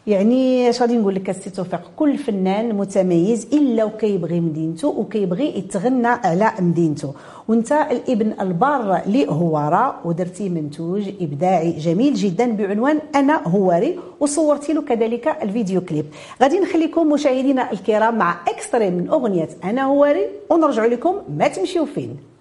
يعني 0.07 0.69
اش 0.69 0.81
غادي 0.83 0.99
نقول 0.99 1.15
لك 1.15 1.31
السي 1.31 1.51
توفيق 1.51 1.81
كل 1.97 2.19
فنان 2.19 2.75
متميز 2.75 3.47
إلا 3.53 3.85
وكيبغي 3.85 4.41
مدينته 4.41 4.89
وكيبغي 4.89 5.59
يتغنى 5.59 6.07
على 6.07 6.53
مدينته. 6.61 7.15
وأنت 7.49 7.73
الإبن 7.73 8.35
البار 8.41 9.03
لهوارة 9.07 10.01
ودرتي 10.05 10.49
منتوج 10.49 11.09
إبداعي 11.21 11.73
جميل 11.73 12.15
جدا 12.15 12.53
بعنوان 12.53 12.99
أنا 13.15 13.49
هواري 13.49 13.99
وصورتي 14.21 14.73
له 14.73 14.83
كذلك 14.83 15.37
الفيديو 15.43 15.81
كليب. 15.81 16.07
غادي 16.43 16.59
نخليكم 16.59 17.13
مشاهدينا 17.13 17.73
الكرام 17.73 18.19
مع 18.19 18.37
extrait 18.49 18.91
من 18.91 19.09
أغنية 19.09 19.49
أنا 19.65 19.85
هواري 19.85 20.27
ونرجع 20.51 20.87
لكم 20.87 21.15
ما 21.39 21.49
تمشيو 21.49 21.85
فين. 21.85 22.32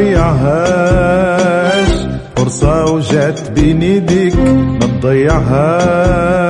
تضيعهاش 0.00 1.88
فرصة 2.36 2.92
وجات 2.92 3.50
بين 3.50 3.82
يديك 3.82 4.36
ما 4.36 4.86
تضيعهاش. 5.00 6.40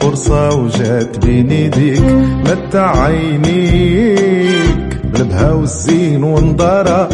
فرصة 0.00 0.48
وجات 0.58 1.26
بين 1.26 1.50
يديك 1.50 2.02
متع 2.46 3.02
عينيك 3.04 5.00
بالبها 5.12 5.52
والزين 5.52 6.24
ونضارة 6.24 7.08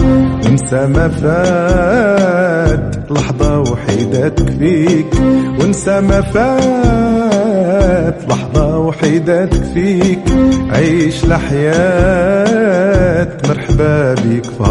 ونسى 0.47 0.87
ما 0.87 1.09
فات. 1.09 2.97
لحظة 3.11 3.61
وحيدة 3.61 4.29
تكفيك 4.29 5.15
ونسى 5.61 6.01
ما 6.01 6.21
فات. 6.21 8.17
لحظة 8.29 8.79
وحيدة 8.79 9.45
تكفيك 9.45 10.21
عيش 10.71 11.25
الحياة. 11.25 12.76
مرحبا 13.25 14.15
بيك 14.15 14.45
في 14.45 14.63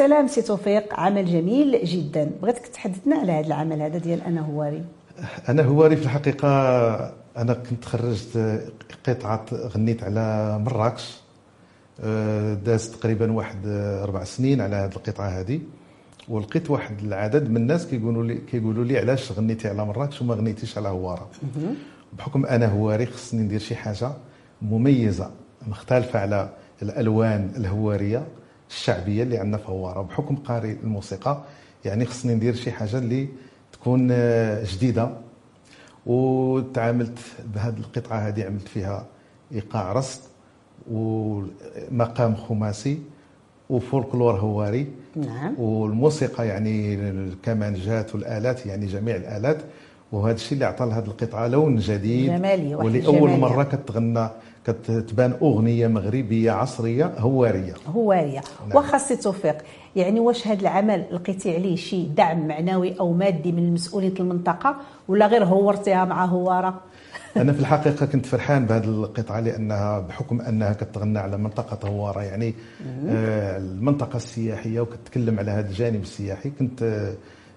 سلام 0.00 0.26
سي 0.26 0.42
توفيق 0.42 0.94
عمل 1.00 1.26
جميل 1.26 1.84
جدا. 1.84 2.30
بغيتك 2.42 2.66
تحدثنا 2.66 3.16
على 3.16 3.32
هذا 3.32 3.46
العمل 3.46 3.82
هذا 3.82 3.98
ديال 3.98 4.20
أنا 4.22 4.40
هواري 4.40 4.84
أنا 5.48 5.62
هواري 5.62 5.96
في 5.96 6.02
الحقيقة 6.02 6.48
أنا 7.36 7.54
كنت 7.54 7.84
خرجت 7.84 8.62
قطعة 9.06 9.46
غنيت 9.52 10.02
على 10.04 10.58
مراكش 10.58 11.20
آه، 12.04 12.54
داز 12.54 12.90
تقريبا 12.90 13.32
واحد 13.32 13.56
أربع 14.02 14.24
سنين 14.24 14.60
على 14.60 14.76
هذه 14.76 14.90
القطعة 14.96 15.28
هذه. 15.28 15.60
ولقيت 16.28 16.70
واحد 16.70 16.98
العدد 17.02 17.50
من 17.50 17.56
الناس 17.56 17.86
كيقولوا 17.86 18.24
لي 18.24 18.34
كيقولوا 18.34 18.84
لي 18.84 18.98
علاش 18.98 19.32
غنيتي 19.32 19.68
على 19.68 19.84
مراكش 19.84 20.22
وما 20.22 20.34
غنيتيش 20.34 20.78
على 20.78 20.88
هوارة. 20.88 21.28
بحكم 22.18 22.46
أنا 22.46 22.72
هواري 22.72 23.06
خصني 23.06 23.42
ندير 23.42 23.60
شي 23.60 23.74
حاجة 23.74 24.12
مميزة 24.62 25.30
مختلفة 25.66 26.18
على 26.18 26.48
الألوان 26.82 27.52
الهوارية. 27.56 28.26
الشعبية 28.70 29.22
اللي 29.22 29.38
عندنا 29.38 29.56
في 29.56 29.68
هواره 29.68 30.02
بحكم 30.02 30.36
قارئ 30.36 30.72
الموسيقى 30.72 31.42
يعني 31.84 32.04
خصني 32.04 32.34
ندير 32.34 32.54
شي 32.54 32.70
حاجة 32.70 32.98
اللي 32.98 33.28
تكون 33.72 34.08
آه، 34.12 34.64
جديدة. 34.64 35.10
وتعاملت 36.06 37.18
بهذه 37.54 37.76
القطعة 37.78 38.18
هذه 38.18 38.44
عملت 38.44 38.68
فيها 38.68 39.06
إيقاع 39.52 39.92
رصد 39.92 40.20
ومقام 40.90 42.34
خماسي 42.34 42.98
وفولكلور 43.70 44.34
هواري. 44.34 44.86
نعم. 45.16 45.60
والموسيقى 45.60 46.48
يعني 46.48 46.94
الكمانجات 46.94 48.14
والآلات 48.14 48.66
يعني 48.66 48.86
جميع 48.86 49.16
الآلات. 49.16 49.58
وهذا 50.12 50.34
الشيء 50.34 50.52
اللي 50.52 50.64
عطى 50.64 50.84
لهذه 50.84 51.04
القطعة 51.04 51.46
لون 51.46 51.76
جديد. 51.76 52.30
جمالي، 52.30 52.74
ولأول 52.74 53.02
جمالية. 53.02 53.36
مرة 53.36 53.62
كتغنى 53.62 54.28
كتبان 54.66 55.34
أغنية 55.42 55.86
مغربية 55.86 56.52
عصرية 56.52 57.12
هوارية. 57.18 57.74
هوارية. 57.86 58.40
نعم. 58.68 58.76
واخا 58.76 59.14
توفيق 59.14 59.56
يعني 59.96 60.20
واش 60.20 60.48
هذا 60.48 60.60
العمل 60.60 61.04
لقيتي 61.12 61.54
عليه 61.54 61.76
شي 61.76 62.06
دعم 62.06 62.48
معنوي 62.48 63.00
أو 63.00 63.12
مادي 63.12 63.52
من 63.52 63.74
مسؤولية 63.74 64.14
المنطقة 64.20 64.76
ولا 65.08 65.26
غير 65.26 65.44
هورتيها 65.44 66.04
مع 66.04 66.24
هوارة؟ 66.24 66.80
أنا 67.36 67.52
في 67.52 67.60
الحقيقة 67.60 68.06
كنت 68.06 68.26
فرحان 68.26 68.66
بهذه 68.66 68.84
القطعة 68.84 69.40
لأنها 69.40 70.00
بحكم 70.00 70.40
أنها 70.40 70.72
كتغنى 70.72 71.18
على 71.18 71.36
منطقة 71.36 71.88
هوارة. 71.88 72.22
يعني 72.22 72.54
آه، 73.08 73.58
المنطقة 73.58 74.16
السياحية 74.16 74.80
وكتكلم 74.80 75.38
على 75.38 75.50
هذا 75.50 75.68
الجانب 75.68 76.02
السياحي. 76.02 76.50
كنت 76.50 76.82
آه، 76.82 77.14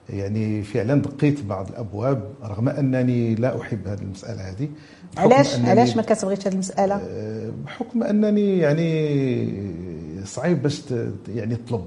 يعني 0.09 0.63
فعلا 0.63 1.01
دقيت 1.01 1.43
بعض 1.43 1.69
الأبواب 1.69 2.23
رغم 2.43 2.69
أنني 2.69 3.35
لا 3.35 3.61
أحب 3.61 3.87
هذه 3.87 4.01
المسألة 4.01 4.49
هذه. 4.49 4.69
علاش 5.17 5.59
علاش 5.59 5.95
ما 5.95 6.01
كتبغيش 6.01 6.47
هذه 6.47 6.53
المسألة؟ 6.53 6.95
آه، 6.95 7.51
بحكم 7.65 8.03
أنني 8.03 8.57
يعني 8.57 10.23
صعيب 10.25 10.61
باش 10.61 10.81
يعني 11.35 11.55
تطلب. 11.55 11.85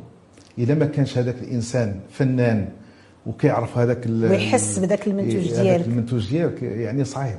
اذا 0.58 0.74
ما 0.74 0.86
كانش 0.86 1.18
هذاك 1.18 1.36
الإنسان 1.42 2.00
فنان 2.10 2.68
وكيعرف 3.26 3.78
هذاك 3.78 4.06
ويحس 4.06 4.78
بداك 4.78 5.06
المنتوج 5.06 5.46
هذاك 5.46 5.60
ديالك. 5.60 5.86
المنتوج 5.86 6.30
ديالك 6.30 6.62
يعني 6.62 7.04
صعيب. 7.04 7.38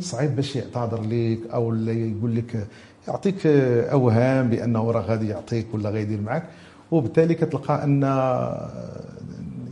صعيب 0.00 0.36
باش 0.36 0.56
يعتذر 0.56 1.02
لك 1.02 1.38
أو 1.54 1.74
يقول 1.74 2.36
لك 2.36 2.66
يعطيك 3.08 3.46
أوهام 3.46 4.48
بأنه 4.48 4.90
راه 4.90 5.00
غادي 5.00 5.28
يعطيك 5.28 5.66
ولا 5.74 5.90
غيدير 5.90 6.20
معك 6.20 6.44
وبالتالي 6.90 7.34
كتلقى 7.34 7.84
أن 7.84 8.04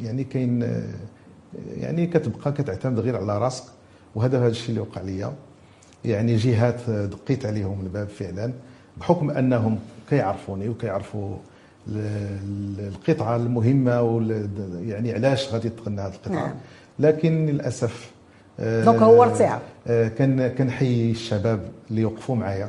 يعني 0.05 0.25
كاين 0.25 0.83
يعني 1.77 2.07
كتبقى 2.07 2.53
كتعتمد 2.53 2.99
غير 2.99 3.17
على 3.17 3.39
راسك. 3.39 3.65
وهذا 4.15 4.39
هذا 4.39 4.49
الشيء 4.49 4.69
اللي 4.69 4.81
وقع 4.81 5.01
ليا. 5.01 5.33
يعني 6.05 6.37
جهات 6.37 6.91
دقيت 6.91 7.47
عليهم 7.47 7.81
الباب 7.81 8.09
فعلا 8.09 8.53
بحكم 8.97 9.31
أنهم 9.31 9.79
كيعرفوني 10.11 10.69
وكيعرفوا 10.69 11.37
ال- 11.89 11.97
ال- 11.99 12.89
القطعة 12.95 13.37
المهمة 13.37 14.21
يعني 14.87 15.13
علاش 15.13 15.49
غادي 15.53 15.69
تغنى 15.69 16.01
هذه 16.01 16.13
القطعة. 16.15 16.35
نعم. 16.35 16.55
لكن 16.99 17.47
للأسف 17.47 18.11
آه، 18.61 18.85
دونك 18.85 19.03
هورتيها. 19.03 19.61
آه، 19.87 20.09
كان 20.09 20.49
كنحيي 20.49 21.11
الشباب 21.11 21.69
اللي 21.91 22.01
يوقفوا 22.03 22.37
معايا. 22.37 22.69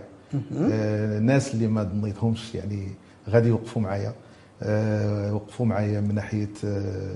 آه، 0.58 1.17
الناس 1.17 1.54
اللي 1.54 1.67
ما 1.67 1.84
ظنيتهمش 1.84 2.56
يعني 2.56 2.88
غادي 3.30 3.48
يوقفوا 3.50 3.82
معايا. 3.82 4.08
آه، 4.10 4.13
وقفوا 5.34 5.65
معايا 5.65 6.02
من 6.02 6.15
ناحية 6.15 6.49
آه، 6.65 7.13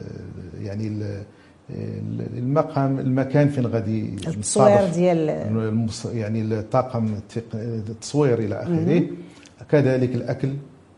يعني 0.61 0.87
ال- 0.87 1.23
ال- 1.69 2.37
المقام 2.37 2.99
المكان 2.99 3.49
فين 3.49 3.65
غادي 3.67 4.15
التصوير 4.27 4.89
ديال. 4.93 5.29
يعني 6.13 6.41
الطاقم 6.41 7.19
التصوير 7.55 8.39
إلى 8.39 8.55
آخره. 8.63 9.03
كذلك 9.71 10.15
الأكل 10.15 10.49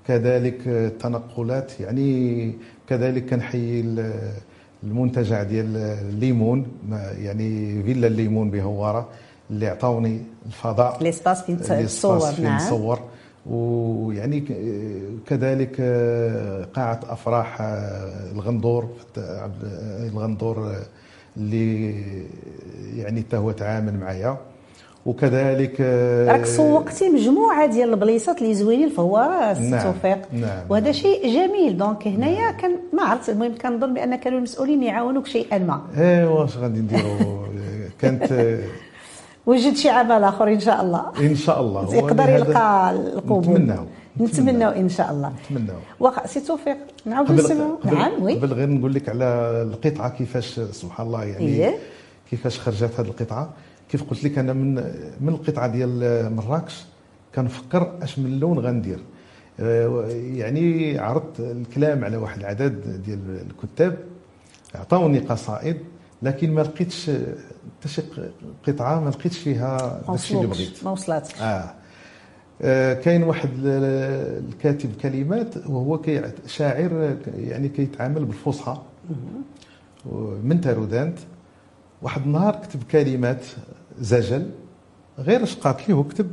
كذلك 0.08 0.68
التنقلات 0.68 1.72
يعني 1.80 2.54
كذلك 2.90 3.26
كنحيي 3.30 3.82
ال- 3.82 4.14
المنتجع 4.84 5.44
ديال 5.44 5.76
الليمون 6.10 6.66
يعني 7.18 7.84
فيلا 7.84 8.08
الليمون 8.08 8.52
بهوارة 8.52 9.10
اللي 9.52 9.68
عطاوني 9.68 10.22
الفضاء 10.46 11.04
ليسباس 11.04 11.42
فين 11.44 11.58
تصور 11.86 12.42
نعم. 12.44 12.56
نصور 12.58 13.00
ويعني 13.50 14.40
كذلك 15.28 15.82
قاعة 16.74 17.00
أفراح 17.10 17.58
الغندور 18.36 18.90
الغندور 20.12 20.72
اللي 21.38 21.96
يعني 22.96 23.22
حتى 23.22 23.38
هو 23.38 23.52
تعامل 23.52 24.00
معايا. 24.00 24.38
وكذلك 25.06 25.82
راك 26.30 26.46
سوقتي 26.46 27.10
مجموعة 27.10 27.66
ديال 27.66 27.90
البليصات 27.90 28.42
اللي 28.42 28.54
زوينين 28.56 28.90
فهو 28.90 29.18
نعم، 29.62 29.84
توفيق 29.84 30.18
نعم، 30.34 30.64
وهذا 30.70 30.92
شيء 30.92 31.34
جميل. 31.34 31.78
دونك 31.78 32.08
هنايا 32.08 32.52
كان 32.52 32.76
ما 32.94 33.04
عرفت 33.04 33.30
المهم 33.30 33.58
كنظن 33.58 33.94
بان 33.94 34.16
كانوا 34.16 34.38
المسؤولين 34.38 34.84
يعاونوك 34.84 35.28
شيئا 35.28 35.58
ما. 35.58 35.82
ايوا 35.98 36.46
اش 36.46 36.58
غادي 36.58 36.80
نديروا 36.80 37.46
كانت 38.02 38.58
وجد 39.46 39.76
شي 39.76 39.90
عمل 39.90 40.24
آخر 40.24 40.48
إن 40.48 40.60
شاء 40.60 40.82
الله. 40.82 41.12
إن 41.20 41.36
شاء 41.36 41.62
الله. 41.62 41.96
يقدر 42.00 42.30
يلقى 42.30 42.92
القبول. 42.92 43.54
نتمناو 43.54 43.86
نتمناو 44.22 44.72
إن 44.72 44.90
شاء 44.90 45.12
الله. 45.12 45.34
نتمناو 45.46 45.78
واخا 46.00 46.28
سي 46.28 46.40
توفيق 46.40 46.78
نعاود 47.06 47.28
قبل 47.28 47.40
نسمعوا 47.40 47.78
نعم 47.86 48.24
وي. 48.24 48.34
قبل 48.34 48.54
غير 48.54 48.70
نقول 48.70 48.94
لك 48.94 49.10
على 49.10 49.26
القطعة 49.72 50.10
كيفاش 50.10 50.60
سبحان 50.60 51.08
الله 51.08 51.24
يعني 51.24 51.46
إيه. 51.46 51.76
كيفاش 52.30 52.60
خرجت 52.60 53.00
هذه 53.00 53.08
القطعة. 53.08 53.50
كيف 53.90 54.04
قلت 54.04 54.24
لك 54.24 54.38
أنا 54.38 54.54
من 54.54 54.76
من 55.22 55.30
القطعة 55.30 55.68
ديال 55.68 56.36
مراكش 56.36 56.86
كنفكر 57.36 57.92
أش 58.02 58.20
من 58.20 58.40
لون 58.40 58.60
غندير. 58.60 59.00
آه، 59.60 60.06
يعني 60.34 60.98
عرضت 61.00 61.40
الكلام 61.40 62.06
على 62.06 62.18
واحد 62.18 62.40
العدد 62.40 63.02
ديال 63.06 63.20
الكتاب. 63.52 63.98
عطاوني 64.76 65.20
قصائد 65.20 65.78
لكن 66.22 66.52
ما 66.54 66.62
لقيتش 66.62 67.12
حتى 67.80 67.90
شي 67.90 68.02
قطعة 68.68 69.00
ما 69.00 69.10
لقيتش 69.10 69.38
فيها 69.38 70.02
داكشي 70.08 70.36
اللي 70.36 70.48
بغيت. 70.48 70.84
ما 70.84 70.92
وصلاتش 70.92 71.42
آه. 71.42 71.74
آه 72.62 72.94
كاين 72.94 73.24
واحد 73.24 73.50
ال- 73.64 74.44
الكاتب 74.50 74.90
كلمات 75.02 75.58
وهو 75.58 75.98
كي 75.98 76.22
شاعر 76.48 77.18
يعني 77.38 77.70
كيتعامل 77.70 78.26
بالفصحى. 78.26 78.78
من 80.44 80.62
تارودانت. 80.62 81.18
واحد 82.02 82.22
النهار 82.22 82.56
كتب 82.56 82.84
كلمات 82.84 83.46
زجل. 84.00 84.50
غير 85.20 85.44
اش 85.44 85.56
قالت 85.56 85.88
لي 85.90 85.94
هو 85.96 86.04
كتب 86.04 86.32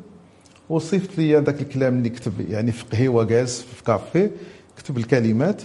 وصيفط 0.68 1.18
لي 1.18 1.36
ذاك 1.36 1.60
الكلام 1.62 1.98
اللي 1.98 2.08
كتب 2.08 2.32
يعني 2.50 2.72
في 2.72 2.84
قهيوه 2.92 3.24
جالس 3.24 3.60
في 3.62 3.82
كافي. 3.84 4.30
كتب 4.76 4.98
الكلمات. 4.98 5.62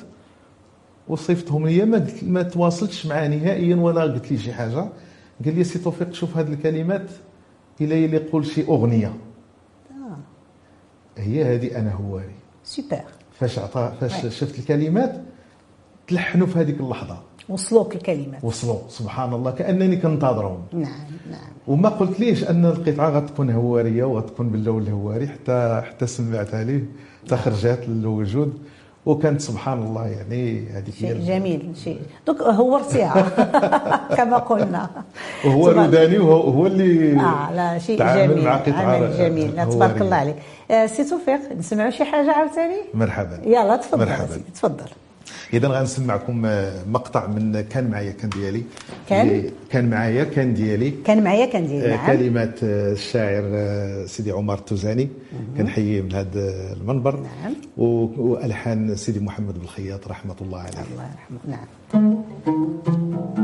وصيفتهم 1.07 1.67
لي 1.67 1.85
ما 1.85 2.07
ما 2.23 2.41
تواصلتش 2.43 3.05
معاه 3.05 3.27
نهائيا 3.27 3.75
ولا 3.75 4.01
قلت 4.01 4.31
لي 4.31 4.37
شي 4.37 4.53
حاجة. 4.53 4.85
قال 5.45 5.55
لي 5.55 5.63
سي 5.63 5.79
توفيق 5.79 6.13
شوف 6.13 6.37
هذه 6.37 6.53
الكلمات 6.53 7.09
إلى 7.81 8.05
اللي 8.05 8.17
يقول 8.17 8.45
شي 8.45 8.67
أغنية. 8.67 9.13
آه. 9.91 10.17
هي 11.17 11.55
هذه 11.55 11.79
أنا 11.79 11.93
هواري 11.93 12.35
سوبر. 12.63 13.01
فاش 13.39 13.59
عطا 13.59 13.89
فاش. 13.89 14.39
شفت 14.39 14.59
الكلمات 14.59 15.21
تلحنوا 16.07 16.47
في 16.47 16.59
هذيك 16.59 16.79
اللحظة. 16.79 17.17
وصلوك 17.49 17.95
الكلمات. 17.95 18.43
وصلوا 18.43 18.79
سبحان 18.89 19.33
الله 19.33 19.51
كأنني 19.51 19.95
كنتظرهم. 19.95 20.63
نعم 20.73 20.83
نعم. 21.31 21.51
وما 21.67 21.89
قلت 21.89 22.19
ليش 22.19 22.43
أن 22.43 22.65
القطعة 22.65 23.09
غتكون 23.09 23.49
هوارية 23.49 24.03
وغتكون 24.03 24.49
باللون 24.49 24.81
الهواري 24.81 25.27
حتى 25.27 25.81
حتى 25.85 26.07
سمعتها 26.07 26.63
ليه 26.63 26.85
حتى 27.25 27.37
خرجت 27.37 27.85
للوجود. 27.87 28.59
وكانت 29.05 29.41
سبحان 29.41 29.77
الله 29.83 30.07
يعني 30.07 30.67
هذيك 30.73 30.95
شيء 30.95 31.13
جميل 31.13 31.73
شيء. 31.83 31.99
دوك 32.27 32.41
هورتيها 32.41 33.21
كما 34.17 34.37
قلنا. 34.37 34.89
وهو 35.45 35.69
روداني 35.69 36.17
وهو 36.17 36.41
هو 36.41 36.67
اللي 36.67 37.19
آه 37.19 37.53
لا 37.55 37.79
شيء 37.79 37.97
جميل 37.99 38.43
مع 38.45 38.61
عمل 38.67 39.17
جميل. 39.17 39.51
تبارك. 39.71 40.01
الله 40.01 40.15
عليك. 40.15 40.35
آه، 40.71 40.85
سي 40.85 41.03
توفيق 41.03 41.39
نسمعوا 41.59 41.89
شي 41.89 42.03
حاجة 42.05 42.31
عاوتاني؟ 42.31 42.81
مرحبا. 42.93 43.39
يلا 43.45 43.75
تفضل. 43.77 43.99
مرحبا. 44.05 44.37
تفضل. 44.55 44.85
اذا 45.53 45.67
غنسمعكم 45.67 46.45
آه، 46.45 46.83
مقطع 46.87 47.27
من 47.27 47.61
كان 47.61 47.89
معايا 47.89 48.11
كان 48.11 48.29
ديالي. 48.29 48.63
كان؟ 49.09 49.27
اللي 49.27 49.51
كان 49.69 49.89
معايا 49.89 50.23
كان 50.23 50.53
ديالي. 50.53 50.93
كان 51.05 51.23
معايا 51.23 51.45
كان 51.45 51.67
ديال 51.67 51.85
آه، 51.85 51.95
نعم. 51.95 52.07
كلمات 52.07 52.63
آه، 52.63 52.91
الشاعر 52.91 53.43
سيدي 54.05 54.31
عمر 54.31 54.53
التوزاني 54.53 55.09
كنحييه 55.57 56.01
من 56.01 56.13
هذا 56.13 56.73
المنبر. 56.73 57.19
نعم. 57.19 57.53
وألحان 57.77 58.95
سيدي 58.95 59.19
محمد 59.19 59.59
بالخياط 59.59 60.07
رحمة 60.07 60.35
الله 60.41 60.59
عليه. 60.59 60.69
الله 60.91 61.09
يرحمه. 61.11 61.39
نعم. 61.47 63.40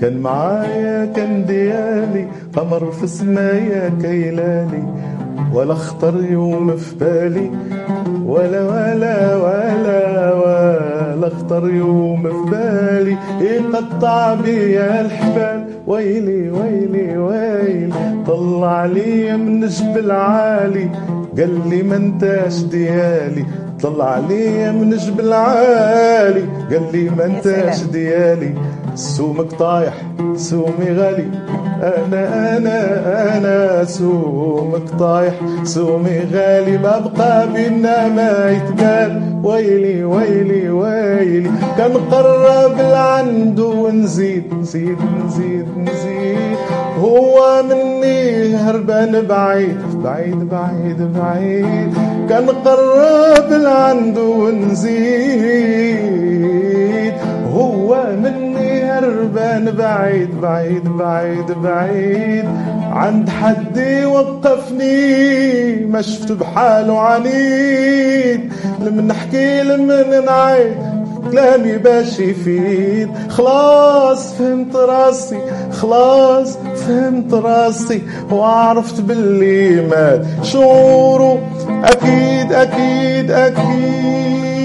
كان 0.00 0.20
معايا 0.20 1.04
كان 1.16 1.44
ديالي. 1.46 2.26
قمر 2.56 2.90
في 2.90 3.06
سمايا 3.06 3.92
كيلالي. 4.02 4.84
ولا 5.54 5.74
خطر 5.74 6.14
يوم 6.30 6.76
في 6.76 6.94
بالي. 6.96 7.50
ولا 8.24 8.62
ولا 8.62 9.36
ولا 9.36 10.34
ولا 10.34 11.28
خطر 11.28 11.70
يوم 11.70 12.22
في 12.22 12.50
بالي. 12.50 13.16
يقطع 13.40 14.34
بيا 14.34 15.00
الحبال. 15.00 15.64
ويلي 15.86 16.50
ويلي 16.50 17.18
ويلي. 17.18 17.92
طلع 18.26 18.84
لي 18.86 19.36
من 19.36 19.66
جبل 19.66 20.10
عالي. 20.10 20.90
قال 21.38 21.68
لي 21.70 21.82
ما 21.82 21.96
انتاش 21.96 22.62
ديالي. 22.62 23.44
طلع 23.82 24.18
لي 24.18 24.72
من 24.72 24.90
جبل 24.90 25.32
عالي. 25.32 26.44
قال 26.70 26.82
لي 26.92 27.10
ما 27.10 27.24
انتاش. 27.24 27.82
ديالي. 27.82 28.54
سومك 28.94 29.52
طايح 29.52 29.94
سومي 30.36 30.90
غالي. 30.98 31.26
أنا 31.82 32.56
أنا 32.56 32.76
أنا 33.36 33.84
سومك 33.84 34.90
طايح 34.98 35.34
سومي 35.64 36.20
غالي. 36.32 36.78
ما 36.78 36.98
بقى 36.98 37.52
بينا 37.52 38.08
ما 38.08 38.50
يتقال. 38.50 39.40
ويلي 39.44 40.04
ويلي 40.04 40.70
ويلي. 40.70 41.50
كنقرب 41.76 42.76
لعنده 42.78 43.64
ونزيد 43.64 44.54
نزيد 44.60 44.98
نزيد 45.26 45.68
نزيد. 45.78 46.56
هو 46.98 47.62
مني 47.62 48.54
هربان 48.54 49.26
بعيد 49.26 49.78
بعيد 50.04 50.48
بعيد 50.48 51.12
بعيد. 51.18 51.94
كنقرب 52.28 53.48
لعنده 53.50 54.22
ونزيد. 54.22 55.90
هو 57.54 57.90
مني 58.22 58.49
هربان 59.04 59.70
بعيد 59.70 60.40
بعيد 60.40 60.84
بعيد 60.84 61.50
بعيد. 61.62 62.44
عند 62.92 63.30
حد 63.30 63.76
يوقفني 63.76 65.74
ما 65.86 66.02
شفت 66.02 66.32
بحاله 66.32 67.00
عنيد. 67.00 68.52
لمن 68.80 69.06
نحكي 69.06 69.62
لمن 69.62 70.24
نعيد 70.24 70.76
كلامي 71.32 71.78
باش 71.78 72.20
يفيد. 72.20 73.08
خلاص 73.28 74.34
فهمت 74.34 74.76
راسي 74.76 75.38
خلاص 75.72 76.58
فهمت 76.86 77.34
راسي 77.34 78.02
وعرفت 78.30 79.00
باللي 79.00 79.88
مات. 79.88 80.24
شعوره 80.42 81.38
أكيد 81.84 82.52
أكيد 82.52 83.30
أكيد. 83.30 84.59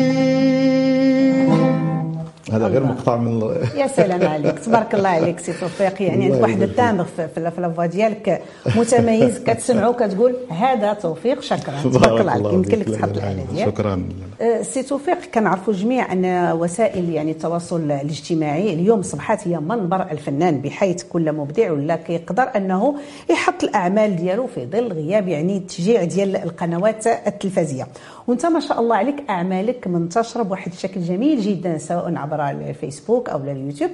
هذا 2.53 2.67
غير 2.67 2.83
مقطع 2.83 3.17
من 3.17 3.41
يا 3.75 3.87
سلام 3.87 4.27
عليك. 4.27 4.59
تبارك 4.59 4.95
الله 4.95 5.09
عليك 5.09 5.39
سي 5.39 5.53
توفيق. 5.53 6.01
يعني 6.01 6.25
عندك 6.25 6.41
واحد 6.41 6.61
ال 6.61 6.67
timbre 6.67 7.03
في 7.03 7.27
في 7.27 7.51
في 7.51 7.61
la 7.61 7.69
voix 7.69 7.85
ديالك 7.85 8.41
متميز 8.75 9.39
كتسمعو 9.39 9.93
كتقول 9.93 10.35
هذا 10.49 10.93
توفيق 10.93 11.41
شكران. 11.41 11.81
تبارك 11.83 12.21
الله 12.21 12.31
عليك. 12.31 12.53
يمكن 12.53 12.79
لك. 12.79 12.89
تحط 12.89 13.09
الاعلى 13.09 13.43
ديالك. 13.53 13.69
شكرا. 13.69 14.09
آه، 14.41 14.61
سي 14.61 14.83
توفيق 14.83 15.17
كنعرفوا 15.33 15.73
جميع 15.73 16.11
ان 16.13 16.51
وسائل 16.51 17.09
يعني 17.09 17.31
التواصل 17.31 17.91
الاجتماعي. 17.91 18.73
اليوم 18.73 18.99
اصبحت 18.99 19.47
هي 19.47 19.59
منبر 19.59 20.11
الفنان 20.11 20.61
بحيث 20.61 21.03
كل 21.03 21.31
مبدع 21.31 21.71
ولا 21.71 21.95
كيقدر 21.95 22.49
أنه 22.55 22.95
يحط 23.29 23.63
الأعمال 23.63 24.15
ديالو 24.15 24.47
في 24.47 24.65
ظل 24.65 24.93
غياب 24.93 25.27
يعني 25.27 25.57
التشجيع 25.57 26.03
ديال 26.03 26.35
القنوات 26.35 27.07
التلفزية. 27.07 27.87
وانت 28.27 28.45
ما 28.45 28.59
شاء 28.59 28.79
الله 28.79 28.95
عليك 28.95 29.23
أعمالك 29.29 29.87
منتشرة 29.87 30.43
بواحد 30.43 30.71
الشكل 30.71 31.01
جميل 31.01 31.41
جدا 31.41 31.77
سواء 31.77 32.15
عبر 32.15 32.49
الفيسبوك 32.49 33.29
أو 33.29 33.37
اليوتيوب. 33.37 33.91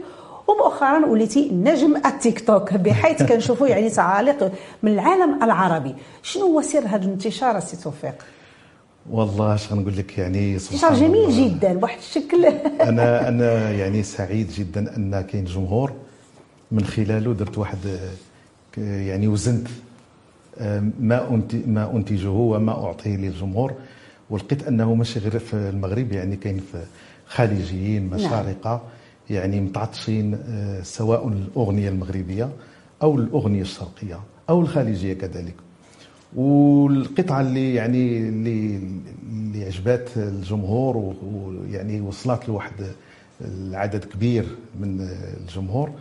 ومؤخرا 0.47 1.05
وليتي 1.05 1.49
نجم 1.49 1.95
التيك 2.05 2.47
توك 2.47 2.73
بحيث 2.73 3.23
كنشوفوا 3.29 3.67
يعني 3.67 3.89
تعاليق 3.89 4.51
من 4.83 4.91
العالم 4.91 5.43
العربي. 5.43 5.95
شنو 6.23 6.45
هو 6.45 6.61
سر 6.61 6.79
هذا 6.87 7.05
الانتشار 7.05 7.59
سي 7.59 7.77
توفيق؟ 7.77 8.15
والله 9.09 9.55
اش 9.55 9.71
غنقول 9.73 9.97
لك 9.97 10.17
يعني 10.17 10.53
انتشار 10.53 10.77
سبحان 10.79 10.93
جميل 10.95 11.23
الله. 11.29 11.47
جدا 11.47 11.73
بواحد 11.73 11.97
الشكل. 11.97 12.45
أنا 12.89 13.27
أنا 13.27 13.71
يعني 13.71 14.03
سعيد 14.03 14.51
جدا 14.51 14.95
أن 14.97 15.21
كاين 15.21 15.45
جمهور. 15.45 15.93
من 16.71 16.83
خلاله 16.85 17.33
درت 17.33 17.57
واحد 17.57 17.77
يعني 18.77 19.27
وزنت 19.27 19.67
ما 20.99 21.41
ما 21.67 21.91
أنتجه 21.95 22.29
وما 22.29 22.85
أعطيه 22.85 23.15
للجمهور. 23.15 23.73
ولقيت 24.31 24.67
أنه 24.67 24.93
ماشي 24.93 25.19
غير 25.19 25.39
في 25.39 25.53
المغرب 25.53 26.11
يعني 26.11 26.35
كاين 26.35 26.57
في 26.71 26.83
خليجيين 27.27 28.09
نعم. 28.09 28.19
مشارقة 28.19 28.81
يعني 29.29 29.61
متعطشين 29.61 30.37
آه، 30.49 30.81
سواء 30.81 31.27
الأغنية 31.27 31.89
المغربية 31.89 32.49
أو 33.03 33.15
الأغنية 33.15 33.61
الشرقية 33.61 34.19
أو 34.49 34.61
الخليجية 34.61 35.13
كذلك. 35.13 35.55
والقطعه 36.35 37.41
اللي 37.41 37.73
يعني 37.73 38.17
اللي 38.17 38.79
اللي 39.31 39.65
عجبات 39.65 40.09
الجمهور 40.17 41.15
ويعني 41.23 42.01
وصلت 42.01 42.49
لواحد 42.49 42.73
العدد 43.41 44.05
كبير 44.05 44.45
من 44.79 45.09
الجمهور. 45.41 45.91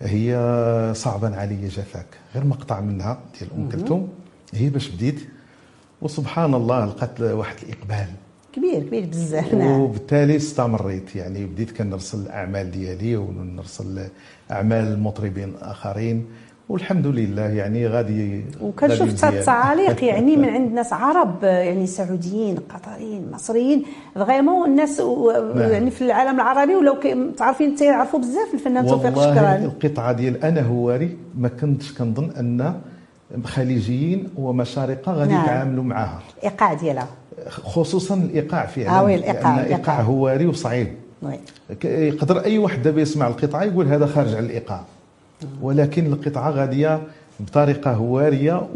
هي 0.00 0.92
صعبا 0.94 1.36
علي 1.36 1.68
جفاك 1.68 2.06
غير 2.34 2.44
مقطع 2.44 2.80
منها 2.80 3.20
ديال 3.38 3.50
أم 3.52 3.68
كلثوم 3.68 4.08
هي 4.54 4.68
باش 4.68 4.88
بديت 4.88 5.20
وسبحان 6.02 6.54
الله 6.54 6.84
لقات 6.84 7.20
واحد 7.20 7.56
الإقبال. 7.62 8.08
كبير 8.52 8.82
كبير 8.82 9.06
بزاف 9.06 9.54
نعم 9.54 9.80
وبالتالي 9.80 10.36
استمريت 10.36 11.16
يعني 11.16 11.46
بديت 11.46 11.70
كنرسل 11.70 12.18
الأعمال 12.18 12.70
ديالي 12.70 13.16
ونرسل 13.16 14.08
أعمال 14.50 14.84
المطربين 14.84 15.52
اخرين 15.62 16.26
والحمد 16.68 17.06
لله 17.06 17.42
يعني 17.42 17.86
غادي 17.86 18.44
وكنشوف 18.60 19.24
التعاليق 19.24 20.04
يعني 20.04 20.36
من 20.36 20.48
عند 20.48 20.72
ناس 20.72 20.92
عرب 20.92 21.42
يعني 21.42 21.86
سعوديين 21.86 22.56
قطريين 22.56 23.30
مصريين 23.32 23.82
فريمون 24.14 24.70
الناس 24.70 25.00
نعم. 25.00 25.58
يعني 25.58 25.90
في 25.90 26.02
العالم 26.02 26.34
العربي 26.34 26.74
ولو 26.74 26.96
تعرفين 27.36 27.76
تعرفوا 27.76 28.18
بزاف 28.20 28.54
الفنان 28.54 28.86
توفيق 28.86 29.18
الشكراني 29.18 29.64
القطعة 29.64 30.12
ديال 30.12 30.44
أنا 30.44 30.60
هواري 30.60 31.16
ما 31.38 31.48
كنتش 31.48 31.92
كنظن 31.92 32.30
أن 32.30 32.80
خليجيين 33.44 34.28
ومشارقة 34.36 35.12
غادي 35.12 35.32
نعم. 35.32 35.44
يتعاملوا 35.44 35.84
معها 35.84 36.20
الايقاع 36.38 36.74
ديالها. 36.74 37.08
خصوصا 37.48 38.14
الإيقاع 38.14 38.66
فعلا 38.66 38.90
آه 38.90 39.14
الإيقاع 39.14 39.60
الإيقاع. 39.60 40.00
هواري 40.00 40.46
وصعيب. 40.46 40.88
يقدر 41.84 42.44
أي 42.44 42.58
واحد 42.58 42.82
دابا 42.82 43.00
يسمع 43.00 43.26
القطعه 43.26 43.62
يقول 43.62 43.88
هذا 43.88 44.06
خارج 44.06 44.34
على 44.34 44.46
الإيقاع. 44.46 44.84
ولكن 45.62 46.06
القطعه 46.06 46.50
غاديه 46.50 47.00
بطريقة 47.40 47.92
هواريه 47.92 48.68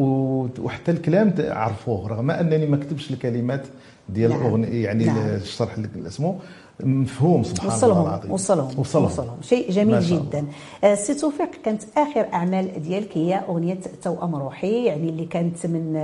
وحتى 0.58 0.90
الكلام 0.90 1.34
عرفوه 1.38 2.08
رغم 2.08 2.30
أنني 2.30 2.66
ما 2.66 2.76
كتبش 2.76 3.10
الكلمات 3.10 3.62
ديال 4.08 4.30
نعم. 4.30 4.40
الأغنية 4.40 4.84
يعني 4.84 5.04
نعم. 5.04 5.18
الشرح 5.18 5.74
اللي 5.74 6.08
اسمه 6.08 6.38
مفهوم 6.84 7.42
سبحان 7.42 7.68
وصلهم 7.68 7.98
الله 7.98 8.08
العظيم. 8.08 8.32
وصلهم 8.32 8.78
وصلهم, 8.78 9.04
وصلهم. 9.04 9.36
شيء 9.42 9.70
جميل 9.70 10.00
جدا. 10.00 10.44
آه، 10.84 10.94
سي 10.94 11.14
توفيق 11.14 11.50
كانت 11.64 11.82
آخر 11.96 12.26
أعمال 12.34 12.82
ديالك 12.82 13.16
هي 13.16 13.40
أغنية 13.48 13.78
توأم 14.02 14.34
روحي 14.36 14.84
يعني 14.84 15.08
اللي 15.08 15.24
كانت 15.24 15.66
من 15.66 15.96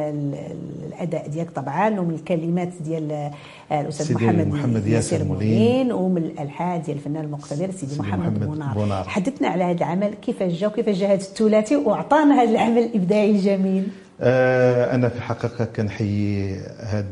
الأداء 0.89 1.29
ديالك 1.29 1.51
طبعا 1.51 2.01
ومن 2.01 2.15
الكلمات 2.15 2.73
ديال 2.85 3.13
آه، 3.13 3.81
الأستاذ 3.81 4.15
محمد, 4.15 4.47
محمد 4.47 4.87
ياسر 4.87 5.25
مولين. 5.25 5.93
ومن 5.93 6.23
الألحان 6.23 6.83
ديال 6.83 6.97
الفنان 6.97 7.25
المقتدر 7.25 7.71
سيدي 7.71 7.99
محمد, 7.99 8.19
محمد 8.19 8.47
بونار. 8.47 8.75
بونار. 8.75 9.05
حدثنا 9.05 9.49
على 9.49 9.65
هذا 9.65 9.77
العمل 9.79 10.15
كيفاش 10.23 10.53
جا 10.53 10.67
وكيفاش 10.67 10.97
جا 10.97 11.07
هذا 11.07 11.15
الثلاثي؟ 11.15 11.77
وأعطانا 11.77 12.43
هذا 12.43 12.51
العمل 12.51 12.79
الإبداعي 12.79 13.31
الجميل. 13.31 13.89
آه 14.21 14.95
أنا 14.95 15.09
في 15.09 15.17
الحقيقة 15.17 15.65
كنحيي 15.65 16.57
هذا 16.81 17.07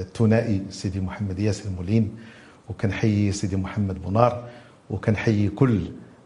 الثنائي 0.00 0.60
سيدي 0.70 1.00
محمد 1.00 1.38
ياسر 1.38 1.64
مولين. 1.76 2.10
وكنحيي 2.70 3.32
سيدي 3.32 3.56
محمد 3.56 4.02
بونار 4.02 4.44
وكنحيي 4.90 5.48
كل 5.48 5.80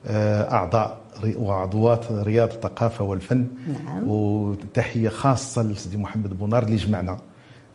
آه، 0.07 0.53
أعضاء 0.53 1.05
وعضوات 1.37 2.13
رياض 2.13 2.49
الثقافة 2.53 3.05
والفن 3.05 3.47
نعم. 3.85 4.09
وتحية 4.09 5.09
خاصة 5.09 5.63
لسيدي 5.63 5.97
محمد 5.97 6.39
بونار 6.39 6.63
اللي 6.63 6.77
جمعنا 6.77 7.19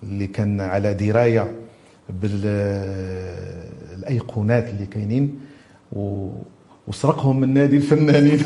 اللي 0.04 0.28
كان 0.28 0.62
على 0.62 0.94
دراية 0.94 1.52
بالايقونات 4.00 4.70
اللي 4.70 4.86
كاينين 4.86 5.40
وسرقهم 6.88 7.40
من 7.40 7.54
نادي 7.54 7.78
الفنانين 7.78 8.38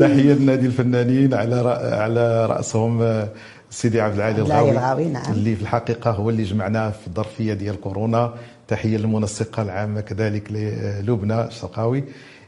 تحية 0.00 0.32
لنادي 0.32 0.66
الفنانين 0.66 1.34
على 1.34 1.56
على 1.92 2.46
رأسهم 2.46 3.02
آه، 3.02 3.28
سيدي 3.70 4.00
عبد 4.00 4.14
العالي 4.14 4.38
الغاوي, 4.38 4.70
الغاوي 4.70 5.04
نعم. 5.04 5.32
اللي 5.32 5.56
في 5.56 5.62
الحقيقة 5.62 6.10
هو 6.10 6.30
اللي 6.30 6.42
جمعنا 6.42 6.90
في 6.90 7.06
الظرفية 7.06 7.54
ديال 7.54 7.80
كورونا. 7.80 8.34
تحية 8.68 8.96
للمنسقة 8.96 9.62
العامة 9.62 10.00
كذلك 10.00 10.52
للبنى 10.52 11.44
الشرقاوي. 11.44 12.04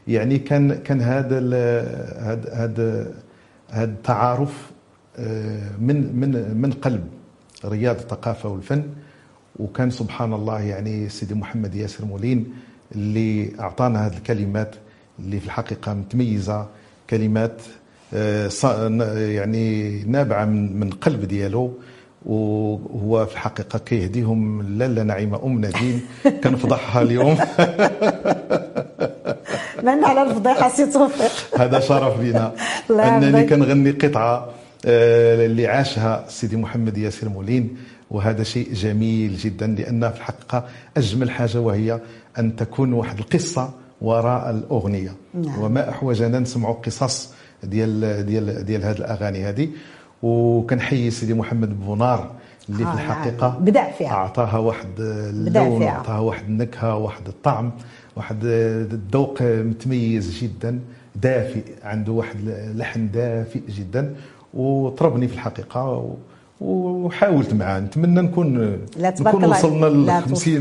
يعني 0.07 0.37
كان 0.39 0.73
كان 0.75 1.01
هذا 1.01 1.39
هذا 2.19 2.53
هذا 2.53 3.13
هذا 3.69 3.83
التعارف 3.83 4.71
آه، 5.17 5.69
من 5.79 6.15
من 6.15 6.57
من 6.61 6.71
قلب 6.71 7.07
رياض 7.65 7.95
الثقافة 7.95 8.49
والفن. 8.49 8.83
وكان 9.59 9.89
سبحان 9.89 10.33
الله 10.33 10.59
يعني 10.61 11.09
سيدي 11.09 11.33
محمد 11.33 11.75
ياسر 11.75 12.05
مولين 12.05 12.53
اللي 12.95 13.51
أعطانا 13.59 14.07
هذه 14.07 14.17
الكلمات 14.17 14.75
اللي 15.19 15.39
في 15.39 15.45
الحقيقة 15.45 15.93
متميزة 15.93 16.67
كلمات 17.09 17.61
يعني 18.13 20.03
نابعة 20.03 20.45
من 20.45 20.79
من 20.79 20.89
قلب 20.89 21.25
ديالو 21.25 21.73
وهو 22.25 23.25
في 23.25 23.33
الحقيقة 23.33 23.79
كيهديهم 23.79 24.61
لاله 24.77 25.03
نعيمه 25.03 25.43
أم 25.45 25.65
نديم 25.65 26.01
كنفضحها 26.43 27.01
اليوم. 27.01 27.37
من 29.83 30.05
على 30.05 30.21
الفضيحه 30.21 30.69
سي 30.69 30.85
توفيق. 30.85 31.31
هذا 31.61 31.79
شرف 31.79 32.19
بنا. 32.19 32.53
أنني 32.89 33.43
كنغني 33.43 33.91
قطعة 33.91 34.49
آه، 34.85 35.45
اللي 35.45 35.67
عاشها 35.67 36.25
سيدي 36.27 36.57
محمد 36.57 36.97
ياسر 36.97 37.29
مولين 37.29 37.77
وهذا 38.11 38.43
شيء 38.43 38.73
جميل 38.73 39.37
جدا 39.37 39.67
لأن 39.67 40.11
في 40.11 40.17
الحقيقة 40.17 40.65
أجمل 40.97 41.31
حاجة 41.31 41.59
وهي 41.59 41.99
أن 42.39 42.55
تكون 42.55 42.93
واحد 42.93 43.19
القصة 43.19 43.71
وراء 44.01 44.49
الأغنية. 44.49 45.13
نعم. 45.33 45.61
وما 45.61 45.89
أحوجنا 45.89 46.39
نسمعوا 46.39 46.75
قصص 46.75 47.33
ديال 47.63 48.25
ديال 48.25 48.65
ديال 48.65 48.83
هذه 48.83 48.97
الأغاني 48.97 49.43
هذه 49.45 49.69
وكنحيي 50.23 51.11
سيدي 51.11 51.33
محمد 51.33 51.79
بونار 51.79 52.31
اللي 52.69 52.83
آه 52.83 52.87
في 52.87 52.93
الحقيقة 52.93 53.47
نعم. 53.47 53.65
بدع 53.65 53.91
فيها. 53.91 54.09
أعطاها 54.09 54.57
واحد 54.57 54.87
اللون 54.99 55.83
أعطاها 55.83 56.19
واحد 56.19 56.43
النكهة 56.45 56.97
واحد 56.97 57.27
الطعم 57.27 57.71
واحد 58.15 58.37
الذوق 58.43 59.41
متميز 59.41 60.39
جدا 60.43 60.79
دافئ 61.15 61.63
عنده 61.83 62.11
واحد 62.11 62.37
لحن 62.75 63.11
دافئ 63.11 63.61
جدا 63.69 64.15
وطربني 64.53 65.27
في 65.27 65.33
الحقيقة 65.33 66.15
وحاولت 66.61 67.53
معاه. 67.53 67.79
نتمنى 67.79 68.21
نكون 68.21 68.79
لا 68.97 69.09
تبارك 69.09 69.35
نكون 69.35 69.49
وصلنا 69.49 69.85
ل 69.85 70.21
50 70.21 70.53